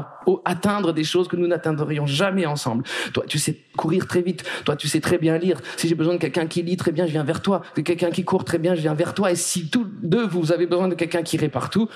[0.45, 2.83] atteindre des choses que nous n'atteindrions jamais ensemble.
[3.13, 4.43] Toi, tu sais courir très vite.
[4.65, 5.59] Toi, tu sais très bien lire.
[5.77, 7.46] Si j'ai besoin de quelqu'un qui lit très bien, je viens vers toi.
[7.75, 9.31] De quelqu'un qui court très bien, je viens vers toi.
[9.31, 11.87] Et si tous deux, vous avez besoin de quelqu'un qui irait partout,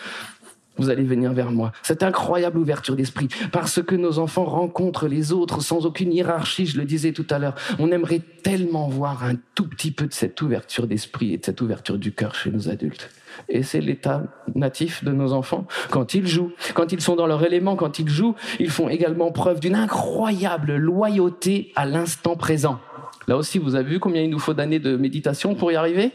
[0.78, 1.72] vous allez venir vers moi.
[1.84, 6.78] Cette incroyable ouverture d'esprit, parce que nos enfants rencontrent les autres sans aucune hiérarchie, je
[6.78, 7.56] le disais tout à l'heure.
[7.78, 11.62] On aimerait tellement voir un tout petit peu de cette ouverture d'esprit et de cette
[11.62, 13.10] ouverture du cœur chez nos adultes.
[13.50, 14.24] Et c'est l'état
[14.56, 15.68] natif de nos enfants.
[15.90, 19.32] Quand ils jouent, quand ils sont dans leur élément, quand ils jouent, ils font également
[19.32, 22.80] preuve d'une incroyable loyauté à l'instant présent.
[23.28, 26.12] Là aussi, vous avez vu combien il nous faut d'années de méditation pour y arriver?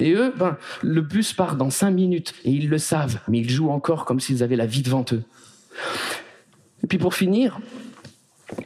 [0.00, 3.50] Et eux, ben, le bus part dans cinq minutes et ils le savent, mais ils
[3.50, 5.22] jouent encore comme s'ils avaient la vie devant eux.
[6.82, 7.58] Et puis pour finir,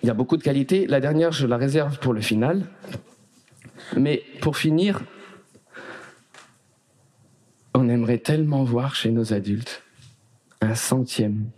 [0.03, 0.87] il y a beaucoup de qualités.
[0.87, 2.67] La dernière, je la réserve pour le final.
[3.97, 5.03] Mais pour finir,
[7.75, 9.83] on aimerait tellement voir chez nos adultes
[10.61, 11.51] un centième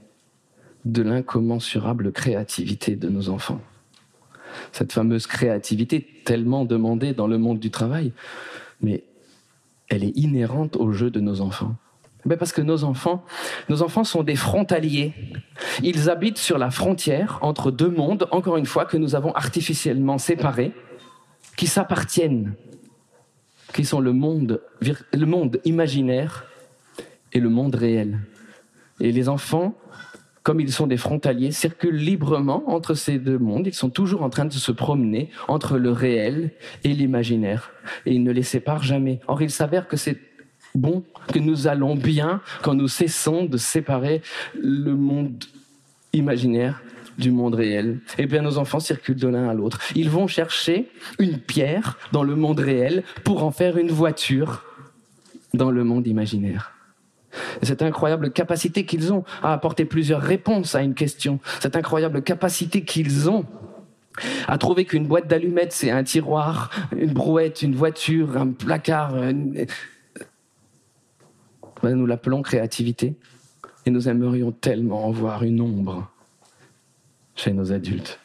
[0.85, 3.61] de l'incommensurable créativité de nos enfants.
[4.73, 8.13] Cette fameuse créativité tellement demandée dans le monde du travail,
[8.81, 9.05] mais
[9.89, 11.75] elle est inhérente au jeu de nos enfants.
[12.25, 13.25] Ben parce que nos enfants,
[13.69, 15.15] nos enfants sont des frontaliers.
[15.83, 20.19] Ils habitent sur la frontière entre deux mondes, encore une fois, que nous avons artificiellement
[20.19, 20.73] séparés,
[21.57, 22.55] qui s'appartiennent
[23.73, 26.47] qui sont le monde, le monde imaginaire
[27.33, 28.19] et le monde réel.
[29.01, 29.75] Et les enfants,
[30.49, 33.67] comme ils sont des frontaliers, circulent librement entre ces deux mondes.
[33.67, 36.53] Ils sont toujours en train de se promener entre le réel
[36.85, 37.71] et l'imaginaire.
[38.07, 39.21] Et ils ne les séparent jamais.
[39.29, 40.17] Or, il s'avère que c'est
[40.75, 44.23] bon, que nous allons bien quand nous cessons de séparer
[44.59, 45.45] le monde
[46.15, 46.81] imaginaire
[47.19, 48.01] du monde réel.
[48.17, 49.79] Et bien nos enfants circulent de l'un à l'autre.
[49.97, 50.89] Ils vont chercher
[51.19, 54.65] une pierre dans le monde réel pour en faire une voiture
[55.53, 56.78] dans le monde imaginaire.
[57.63, 62.85] Cette incroyable capacité qu'ils ont à apporter plusieurs réponses à une question, cette incroyable capacité
[62.85, 63.45] qu'ils ont
[64.47, 69.15] à trouver qu'une boîte d'allumettes, c'est un tiroir, une brouette, une voiture, un placard.
[71.83, 73.15] Nous l'appelons créativité
[73.87, 76.11] et nous aimerions tellement en voir une ombre
[77.37, 78.19] chez nos adultes.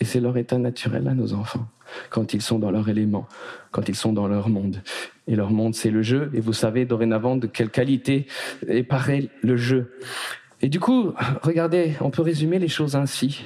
[0.00, 1.66] Et c'est leur état naturel à nos enfants,
[2.10, 3.26] quand ils sont dans leur élément,
[3.70, 4.82] quand ils sont dans leur monde.
[5.28, 6.30] Et leur monde, c'est le jeu.
[6.34, 8.26] Et vous savez dorénavant de quelle qualité
[8.68, 9.92] est pareil le jeu.
[10.62, 13.44] Et du coup, regardez, on peut résumer les choses ainsi.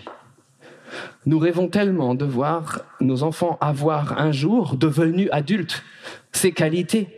[1.27, 5.83] Nous rêvons tellement de voir nos enfants avoir un jour, devenus adultes,
[6.33, 7.09] ces qualités,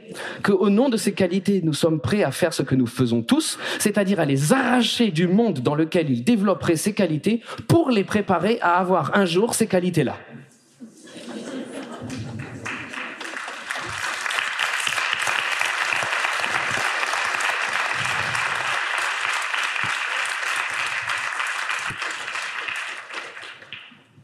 [0.43, 3.59] qu'au nom de ces qualités, nous sommes prêts à faire ce que nous faisons tous,
[3.78, 8.59] c'est-à-dire à les arracher du monde dans lequel ils développeraient ces qualités pour les préparer
[8.61, 10.16] à avoir un jour ces qualités-là.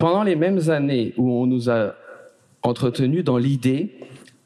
[0.09, 1.94] Pendant les mêmes années où on nous a
[2.62, 3.94] entretenus dans l'idée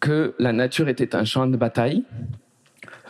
[0.00, 2.02] que la nature était un champ de bataille,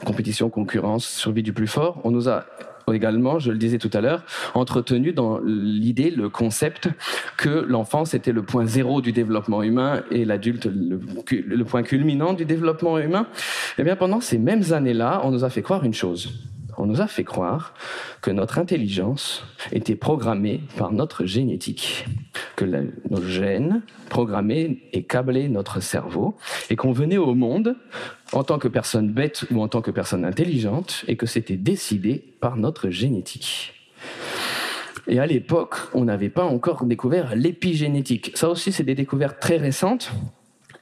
[0.04, 2.44] compétition, concurrence, survie du plus fort, on nous a
[2.92, 4.22] également, je le disais tout à l'heure,
[4.52, 6.90] entretenu dans l'idée, le concept
[7.38, 11.00] que l'enfance était le point zéro du développement humain et l'adulte le,
[11.30, 13.28] le point culminant du développement humain.
[13.78, 16.28] Eh bien, pendant ces mêmes années-là, on nous a fait croire une chose
[16.78, 17.74] on nous a fait croire
[18.20, 22.06] que notre intelligence était programmée par notre génétique,
[22.62, 26.36] que nos gènes programmaient et câblaient notre cerveau,
[26.70, 27.76] et qu'on venait au monde
[28.32, 32.22] en tant que personne bête ou en tant que personne intelligente, et que c'était décidé
[32.40, 33.74] par notre génétique.
[35.08, 38.32] Et à l'époque, on n'avait pas encore découvert l'épigénétique.
[38.34, 40.12] Ça aussi, c'est des découvertes très récentes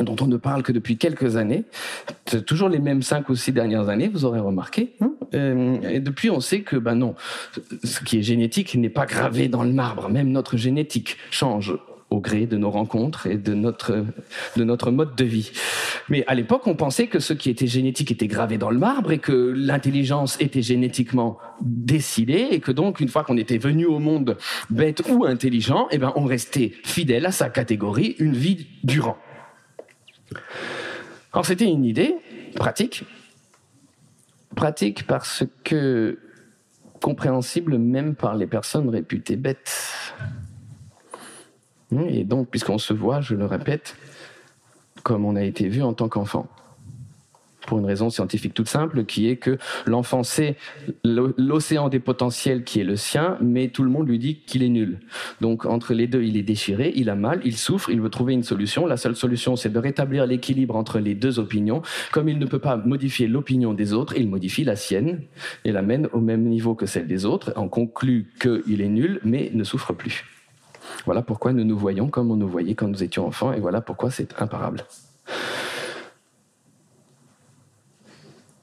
[0.03, 1.65] dont on ne parle que depuis quelques années,
[2.47, 4.95] toujours les mêmes cinq ou six dernières années, vous aurez remarqué.
[5.01, 5.13] Hein.
[5.35, 7.15] Euh, et depuis, on sait que, ben non,
[7.85, 10.09] ce qui est génétique n'est pas gravé dans le marbre.
[10.09, 11.75] Même notre génétique change
[12.11, 14.05] au gré de nos rencontres et de notre,
[14.57, 15.53] de notre mode de vie.
[16.09, 19.13] Mais à l'époque, on pensait que ce qui était génétique était gravé dans le marbre
[19.13, 24.01] et que l'intelligence était génétiquement décidée et que donc, une fois qu'on était venu au
[24.01, 24.37] monde
[24.71, 29.17] bête ou intelligent, eh ben, on restait fidèle à sa catégorie une vie durant.
[31.33, 32.17] Alors c'était une idée
[32.55, 33.05] pratique,
[34.55, 36.19] pratique parce que
[37.01, 40.15] compréhensible même par les personnes réputées bêtes.
[41.93, 43.97] Et donc, puisqu'on se voit, je le répète,
[45.03, 46.47] comme on a été vu en tant qu'enfant
[47.71, 49.57] pour une raison scientifique toute simple, qui est que
[49.87, 50.57] l'enfant sait
[51.05, 54.69] l'océan des potentiels qui est le sien, mais tout le monde lui dit qu'il est
[54.69, 54.99] nul.
[55.41, 58.33] Donc entre les deux, il est déchiré, il a mal, il souffre, il veut trouver
[58.33, 58.87] une solution.
[58.87, 61.81] La seule solution, c'est de rétablir l'équilibre entre les deux opinions.
[62.11, 65.21] Comme il ne peut pas modifier l'opinion des autres, il modifie la sienne
[65.65, 69.53] et l'amène au même niveau que celle des autres, en conclut qu'il est nul, mais
[69.55, 70.25] ne souffre plus.
[71.07, 73.81] Voilà pourquoi nous nous voyons comme on nous voyait quand nous étions enfants, et voilà
[73.81, 74.83] pourquoi c'est imparable.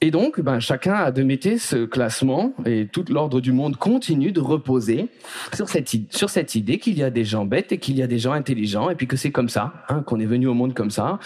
[0.00, 1.26] Et donc, ben, chacun a de
[1.58, 5.08] ce classement et tout l'ordre du monde continue de reposer
[5.52, 8.06] sur cette, sur cette idée qu'il y a des gens bêtes et qu'il y a
[8.06, 10.72] des gens intelligents et puis que c'est comme ça, hein, qu'on est venu au monde
[10.72, 11.18] comme ça.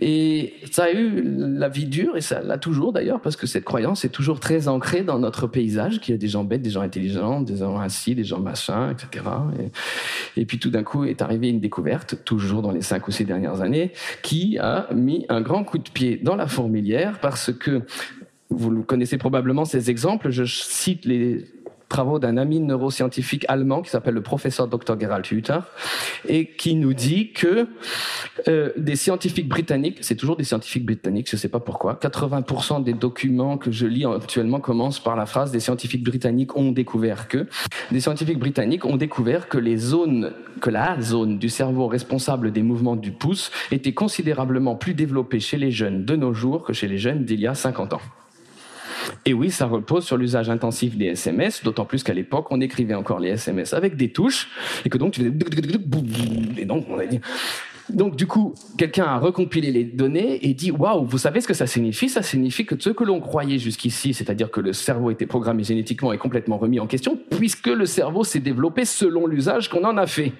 [0.00, 3.64] Et ça a eu la vie dure et ça l'a toujours d'ailleurs parce que cette
[3.64, 6.70] croyance est toujours très ancrée dans notre paysage qu'il y a des gens bêtes, des
[6.70, 9.24] gens intelligents, des gens assis, des gens machins, etc.
[10.36, 13.10] Et, et puis tout d'un coup est arrivée une découverte, toujours dans les cinq ou
[13.10, 17.52] six dernières années, qui a mis un grand coup de pied dans la fourmilière parce
[17.52, 17.82] que
[18.50, 20.30] vous connaissez probablement ces exemples.
[20.30, 21.44] Je cite les
[21.90, 24.98] travaux d'un ami neuroscientifique allemand qui s'appelle le professeur Dr.
[24.98, 25.58] Gerald Hüther
[26.26, 27.66] et qui nous dit que
[28.48, 32.84] euh, des scientifiques britanniques, c'est toujours des scientifiques britanniques, je ne sais pas pourquoi, 80%
[32.84, 37.28] des documents que je lis actuellement commencent par la phrase des scientifiques britanniques ont découvert
[37.28, 37.46] que
[37.90, 42.62] des scientifiques britanniques ont découvert que les zones, que la zone du cerveau responsable des
[42.62, 46.86] mouvements du pouce était considérablement plus développée chez les jeunes de nos jours que chez
[46.86, 48.00] les jeunes d'il y a 50 ans.
[49.24, 52.94] Et oui, ça repose sur l'usage intensif des SMS, d'autant plus qu'à l'époque, on écrivait
[52.94, 54.48] encore les SMS avec des touches,
[54.84, 55.32] et que donc tu faisais...
[56.56, 56.86] Et donc.
[57.88, 61.54] Donc du coup, quelqu'un a recompilé les données et dit waouh, vous savez ce que
[61.54, 62.08] ça signifie?
[62.08, 66.12] Ça signifie que ce que l'on croyait jusqu'ici, c'est-à-dire que le cerveau était programmé génétiquement,
[66.12, 70.06] est complètement remis en question, puisque le cerveau s'est développé selon l'usage qu'on en a
[70.06, 70.32] fait.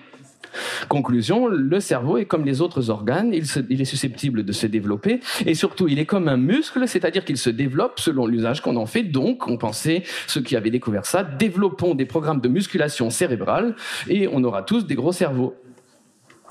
[0.89, 5.55] Conclusion, le cerveau est comme les autres organes, il, est susceptible de se développer et
[5.55, 9.05] surtout il est comme un muscle, c'est-à-dire qu'il se développe selon l'usage qu'on en fait.
[9.05, 13.77] Donc, on pensait, ceux qui avaient découvert ça, développons des programmes de musculation cérébrale
[14.09, 15.55] et on aura tous des gros cerveaux.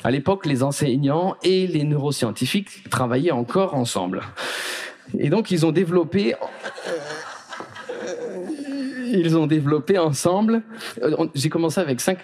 [0.04, 4.22] À l'époque, les enseignants et les neuroscientifiques travaillaient encore ensemble.
[5.18, 6.36] Et donc, ils ont développé
[9.12, 10.64] ils ont développé ensemble.
[11.02, 12.20] Euh, j'ai commencé avec cinq,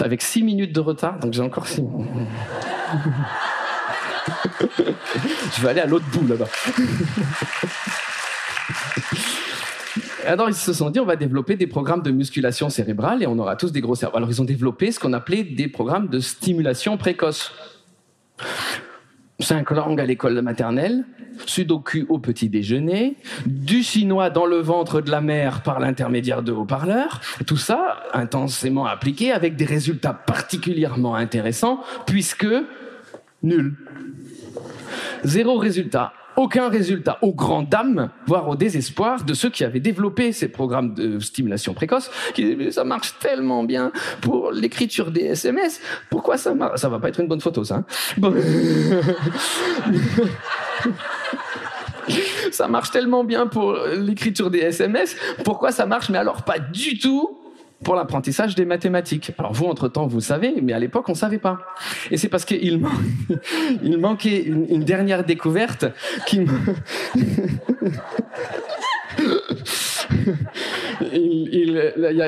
[0.00, 1.82] avec six minutes de retard, donc j'ai encore six.
[5.56, 6.48] Je vais aller à l'autre bout là-bas.
[10.26, 13.38] Alors ils se sont dit on va développer des programmes de musculation cérébrale et on
[13.38, 14.16] aura tous des gros cerveaux.
[14.16, 17.52] Alors ils ont développé ce qu'on appelait des programmes de stimulation précoce
[19.40, 21.04] cinq langues à l'école maternelle,
[21.46, 23.16] sudoku au petit déjeuner,
[23.46, 28.86] du chinois dans le ventre de la mère par l'intermédiaire de haut-parleurs, tout ça intensément
[28.86, 32.46] appliqué avec des résultats particulièrement intéressants puisque
[33.42, 33.76] nul.
[35.24, 37.18] Zéro résultat aucun résultat.
[37.20, 41.74] Aux grandes dames, voire au désespoir de ceux qui avaient développé ces programmes de stimulation
[41.74, 46.88] précoce, qui disaient, ça marche tellement bien pour l'écriture des SMS, pourquoi ça marche Ça
[46.88, 47.76] va pas être une bonne photo, ça.
[47.76, 47.84] Hein?
[52.50, 56.98] Ça marche tellement bien pour l'écriture des SMS, pourquoi ça marche, mais alors pas du
[56.98, 57.39] tout
[57.84, 59.32] pour l'apprentissage des mathématiques.
[59.38, 61.60] Alors vous, entre-temps, vous savez, mais à l'époque, on ne savait pas.
[62.10, 62.82] Et c'est parce qu'il
[63.82, 65.86] il manquait une, dernière découverte
[66.26, 66.40] qui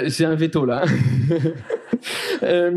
[0.09, 0.84] c'est un veto là.
[2.42, 2.72] Euh,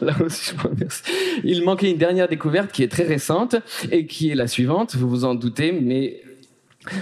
[0.00, 1.02] là aussi, je.
[1.44, 3.54] Il manquait une dernière découverte qui est très récente
[3.92, 4.96] et qui est la suivante.
[4.96, 6.22] Vous vous en doutez, mais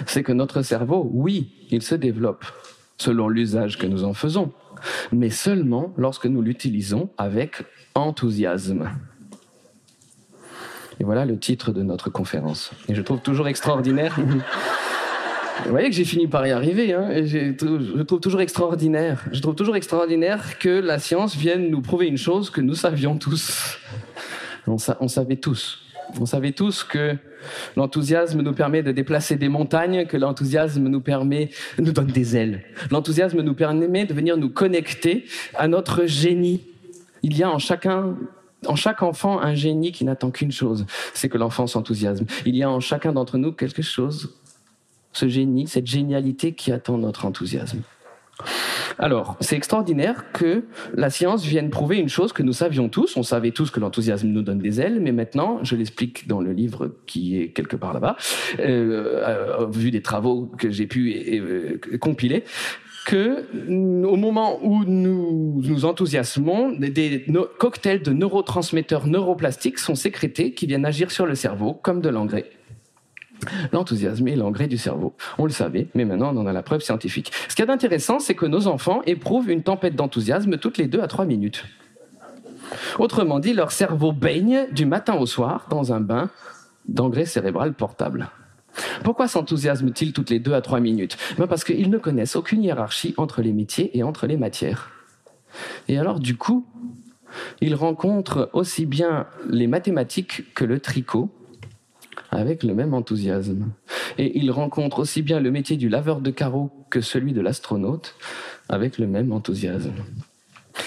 [0.05, 2.45] c'est que notre cerveau, oui, il se développe
[2.99, 4.53] selon l'usage que nous en faisons,
[5.13, 7.65] mais seulement lorsque nous l'utilisons avec
[7.95, 8.91] enthousiasme.
[11.01, 12.71] Et voilà le titre de notre conférence.
[12.89, 14.17] Et je trouve toujours extraordinaire.
[15.65, 16.93] Vous voyez que j'ai fini par y arriver.
[16.93, 19.25] Hein, je trouve toujours extraordinaire.
[19.33, 23.17] Je trouve toujours extraordinaire que la science vienne nous prouver une chose que nous savions
[23.17, 23.79] tous.
[24.67, 25.81] On savait tous.
[26.21, 27.17] On savait tous que
[27.77, 32.63] l'enthousiasme nous permet de déplacer des montagnes, que l'enthousiasme nous permet, nous donne des ailes.
[32.91, 36.63] L'enthousiasme nous permet de venir nous connecter à notre génie.
[37.23, 38.17] Il y a en chacun
[38.67, 42.25] en chaque enfant un génie qui n'attend qu'une chose, c'est que l'enfant s'enthousiasme.
[42.47, 44.35] Il y a en chacun d'entre nous quelque chose,
[45.13, 47.83] ce génie, cette génialité qui attend notre enthousiasme.
[48.99, 50.65] Alors, c'est extraordinaire que
[50.95, 53.17] la science vienne prouver une chose que nous savions tous.
[53.17, 56.53] On savait tous que l'enthousiasme nous donne des ailes, mais maintenant, je l'explique dans le
[56.53, 58.17] livre qui est quelque part là-bas,
[58.61, 62.45] euh, vu des travaux que j'ai pu euh, compiler,
[63.05, 63.45] que
[64.07, 67.27] au moment où nous nous enthousiasmons, des,
[67.59, 72.51] cocktails de neurotransmetteurs neuroplastiques sont sécrétés qui viennent agir sur le cerveau comme de l'engrais.
[73.73, 75.15] L'enthousiasme est l'engrais du cerveau.
[75.39, 77.33] On le savait, mais maintenant on en a la preuve scientifique.
[77.49, 81.01] Ce qui est intéressant, c'est que nos enfants éprouvent une tempête d'enthousiasme toutes les deux
[81.01, 81.65] à trois minutes.
[82.99, 86.31] Autrement dit, leur cerveau baigne du matin au soir dans un bain
[86.89, 88.31] d'engrais cérébral portable.
[89.05, 91.17] Pourquoi s'enthousiasment-ils toutes les deux à trois minutes?
[91.39, 94.91] Ben Parce qu'ils ne connaissent aucune hiérarchie entre les métiers et entre les matières.
[95.89, 96.67] Et alors, du coup,
[97.61, 101.31] ils rencontrent aussi bien les mathématiques que le tricot
[102.31, 103.71] avec le même enthousiasme.
[104.19, 108.15] Et ils rencontrent aussi bien le métier du laveur de carreaux que celui de l'astronaute
[108.69, 109.93] avec le même enthousiasme.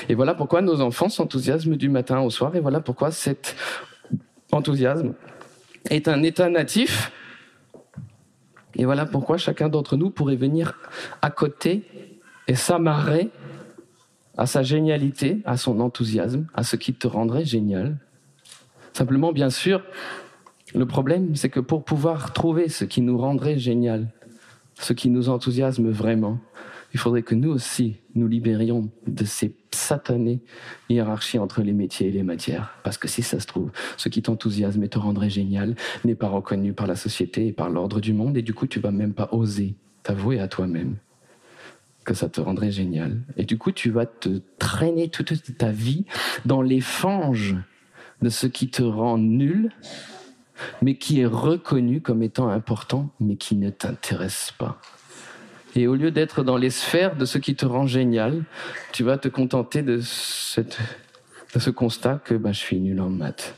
[0.09, 3.55] Et voilà pourquoi nos enfants s'enthousiasment du matin au soir, et voilà pourquoi cet
[4.51, 5.13] enthousiasme
[5.89, 7.11] est un état natif
[8.75, 10.77] et voilà pourquoi chacun d'entre nous pourrait venir
[11.21, 11.83] à côté
[12.47, 13.29] et s'amarrer
[14.37, 17.97] à sa génialité, à son enthousiasme, à ce qui te rendrait génial.
[18.93, 19.81] Simplement, bien sûr,
[20.77, 24.07] le problème, c'est que pour pouvoir trouver ce qui nous rendrait génial,
[24.75, 26.39] ce qui nous enthousiasme vraiment,
[26.93, 30.39] il faudrait que nous aussi nous libérions de ces satanées
[30.89, 32.75] hiérarchies entre les métiers et les matières.
[32.83, 35.75] Parce que si ça se trouve, ce qui t'enthousiasme et te rendrait génial
[36.05, 38.79] n'est pas reconnu par la société et par l'ordre du monde, et du coup tu
[38.79, 40.95] vas même pas oser t'avouer à toi-même
[42.05, 43.19] que ça te rendrait génial.
[43.35, 46.05] Et du coup tu vas te traîner toute ta vie
[46.45, 47.55] dans les fanges
[48.21, 49.71] de ce qui te rend nul,
[50.81, 54.79] mais qui est reconnu comme étant important, mais qui ne t'intéresse pas.
[55.75, 58.43] Et au lieu d'être dans les sphères de ce qui te rend génial,
[58.93, 60.61] tu vas te contenter de, ce
[61.69, 63.55] constat que ben, je suis nul en maths.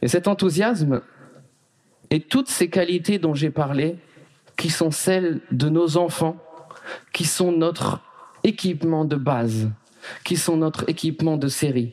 [0.00, 1.02] Et cet enthousiasme
[2.10, 3.96] et toutes ces qualités dont j'ai parlé,
[4.56, 6.36] qui sont celles de nos enfants,
[7.12, 8.00] qui sont notre
[8.44, 9.70] équipement de base,
[10.24, 11.92] qui sont notre équipement de série.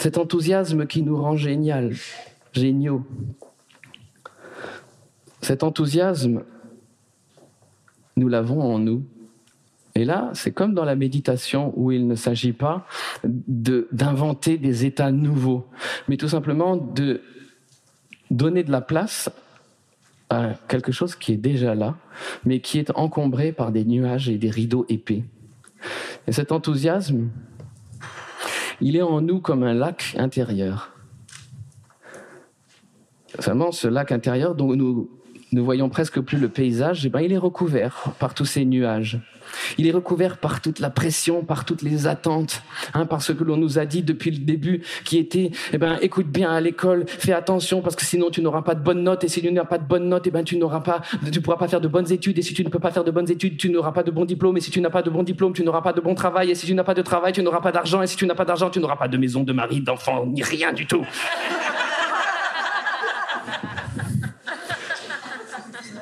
[0.00, 1.94] Cet enthousiasme qui nous rend génial,
[2.52, 3.04] géniaux.
[5.40, 6.42] Cet enthousiasme
[8.18, 9.04] nous l'avons en nous.
[9.94, 12.86] Et là, c'est comme dans la méditation où il ne s'agit pas
[13.24, 15.66] d'inventer des états nouveaux,
[16.08, 17.22] mais tout simplement de
[18.30, 19.30] donner de la place
[20.30, 21.96] à quelque chose qui est déjà là,
[22.44, 25.24] mais qui est encombré par des nuages et des rideaux épais.
[26.26, 27.28] Et cet enthousiasme,
[28.80, 30.92] il est en nous comme un lac intérieur.
[33.38, 35.10] Seulement, ce lac intérieur dont nous
[35.52, 39.20] ne voyons presque plus le paysage, eh ben, il est recouvert par tous ces nuages.
[39.78, 42.62] Il est recouvert par toute la pression, par toutes les attentes,
[42.94, 45.98] hein, par ce que l'on nous a dit depuis le début, qui était, eh ben,
[46.02, 49.24] écoute bien à l'école, fais attention parce que sinon tu n'auras pas de bonnes notes
[49.24, 51.56] et si tu n'as pas de bonnes notes, eh ben, tu n'auras pas, tu pourras
[51.56, 53.56] pas faire de bonnes études et si tu ne peux pas faire de bonnes études,
[53.56, 55.62] tu n'auras pas de bons diplômes et si tu n'as pas de bons diplômes, tu
[55.62, 57.72] n'auras pas de bon travail et si tu n'as pas de travail, tu n'auras pas
[57.72, 60.26] d'argent et si tu n'as pas d'argent, tu n'auras pas de maison, de mari, d'enfant,
[60.26, 61.04] ni rien du tout.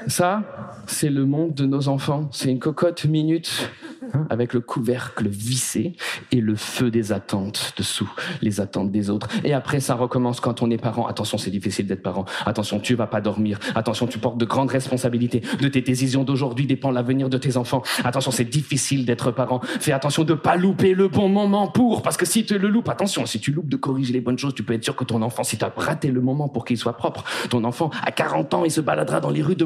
[0.07, 0.42] Ça,
[0.86, 2.28] c'est le monde de nos enfants.
[2.30, 3.70] C'est une cocotte minute
[4.14, 5.96] hein, avec le couvercle vissé
[6.32, 8.11] et le feu des attentes dessous,
[8.42, 9.28] les attentes des autres.
[9.44, 11.07] Et après, ça recommence quand on est parent.
[11.07, 12.24] Attention, c'est difficile d'être parent.
[12.44, 13.59] Attention, tu vas pas dormir.
[13.74, 15.42] Attention, tu portes de grandes responsabilités.
[15.61, 17.82] De tes décisions d'aujourd'hui dépend l'avenir de tes enfants.
[18.04, 19.61] Attention, c'est difficile d'être parent.
[19.80, 22.88] Fais attention de pas louper le bon moment pour, parce que si tu le loupes,
[22.88, 25.22] attention, si tu loupes de corriger les bonnes choses, tu peux être sûr que ton
[25.22, 28.54] enfant, si tu as raté le moment pour qu'il soit propre, ton enfant, à 40
[28.54, 29.64] ans, il se baladera dans les rues de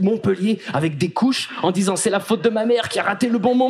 [0.00, 3.28] Montpellier avec des couches en disant c'est la faute de ma mère qui a raté
[3.28, 3.67] le bon moment.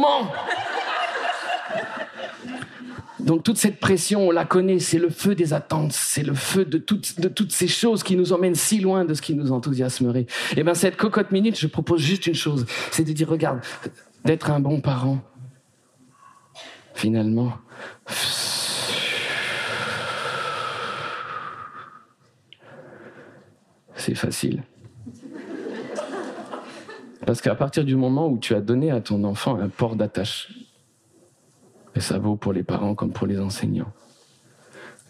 [3.20, 6.64] Donc toute cette pression, on la connaît, c'est le feu des attentes, c'est le feu
[6.64, 9.53] de toutes, de toutes ces choses qui nous emmènent si loin de ce qui nous
[9.53, 10.22] enthousiasmerait.
[10.22, 13.61] Et eh bien cette cocotte minute, je propose juste une chose, c'est de dire, regarde,
[14.24, 15.18] d'être un bon parent,
[16.94, 17.53] finalement,
[23.94, 24.62] c'est facile.
[27.28, 30.48] Parce qu'à partir du moment où tu as donné à ton enfant un port d'attache,
[31.94, 33.92] et ça vaut pour les parents comme pour les enseignants,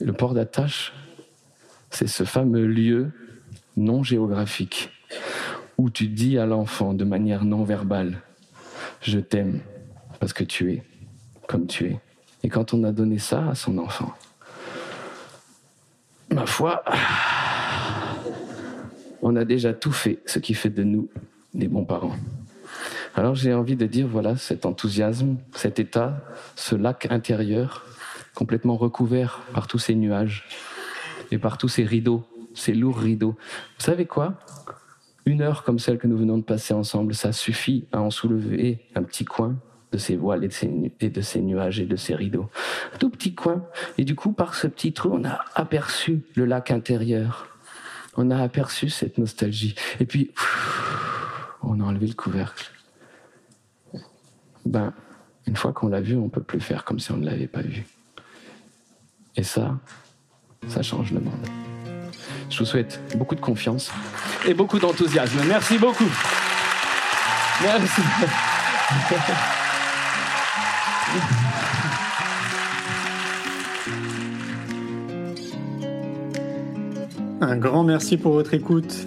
[0.00, 0.92] le port d'attache,
[1.90, 3.12] c'est ce fameux lieu
[3.76, 4.90] non géographique
[5.78, 8.20] où tu dis à l'enfant de manière non verbale,
[9.00, 9.60] je t'aime
[10.18, 10.82] parce que tu es
[11.46, 12.00] comme tu es.
[12.42, 14.12] Et quand on a donné ça à son enfant,
[16.32, 16.82] ma foi,
[19.22, 21.08] on a déjà tout fait, ce qui fait de nous
[21.54, 22.16] des bons parents.
[23.14, 26.20] Alors j'ai envie de dire, voilà, cet enthousiasme, cet état,
[26.54, 27.84] ce lac intérieur,
[28.34, 30.46] complètement recouvert par tous ces nuages
[31.30, 32.24] et par tous ces rideaux,
[32.54, 33.36] ces lourds rideaux.
[33.78, 34.34] Vous savez quoi?
[35.26, 38.86] Une heure comme celle que nous venons de passer ensemble, ça suffit à en soulever
[38.94, 39.56] un petit coin
[39.92, 40.48] de ces voiles et
[41.10, 42.48] de ces, nuages et de ces rideaux.
[42.94, 43.64] Un tout petit coin.
[43.96, 47.48] Et du coup, par ce petit trou, on a aperçu le lac intérieur.
[48.16, 49.74] On a aperçu cette nostalgie.
[50.00, 50.32] Et puis,
[51.62, 52.70] on a enlevé le couvercle.
[54.64, 54.92] Ben,
[55.46, 57.62] une fois qu'on l'a vu, on peut plus faire comme si on ne l'avait pas
[57.62, 57.86] vu.
[59.36, 59.78] Et ça,
[60.68, 61.46] ça change le monde.
[62.50, 63.90] Je vous souhaite beaucoup de confiance
[64.46, 65.38] et beaucoup d'enthousiasme.
[65.46, 66.10] Merci beaucoup.
[67.62, 68.02] Merci.
[77.40, 79.06] Un grand merci pour votre écoute.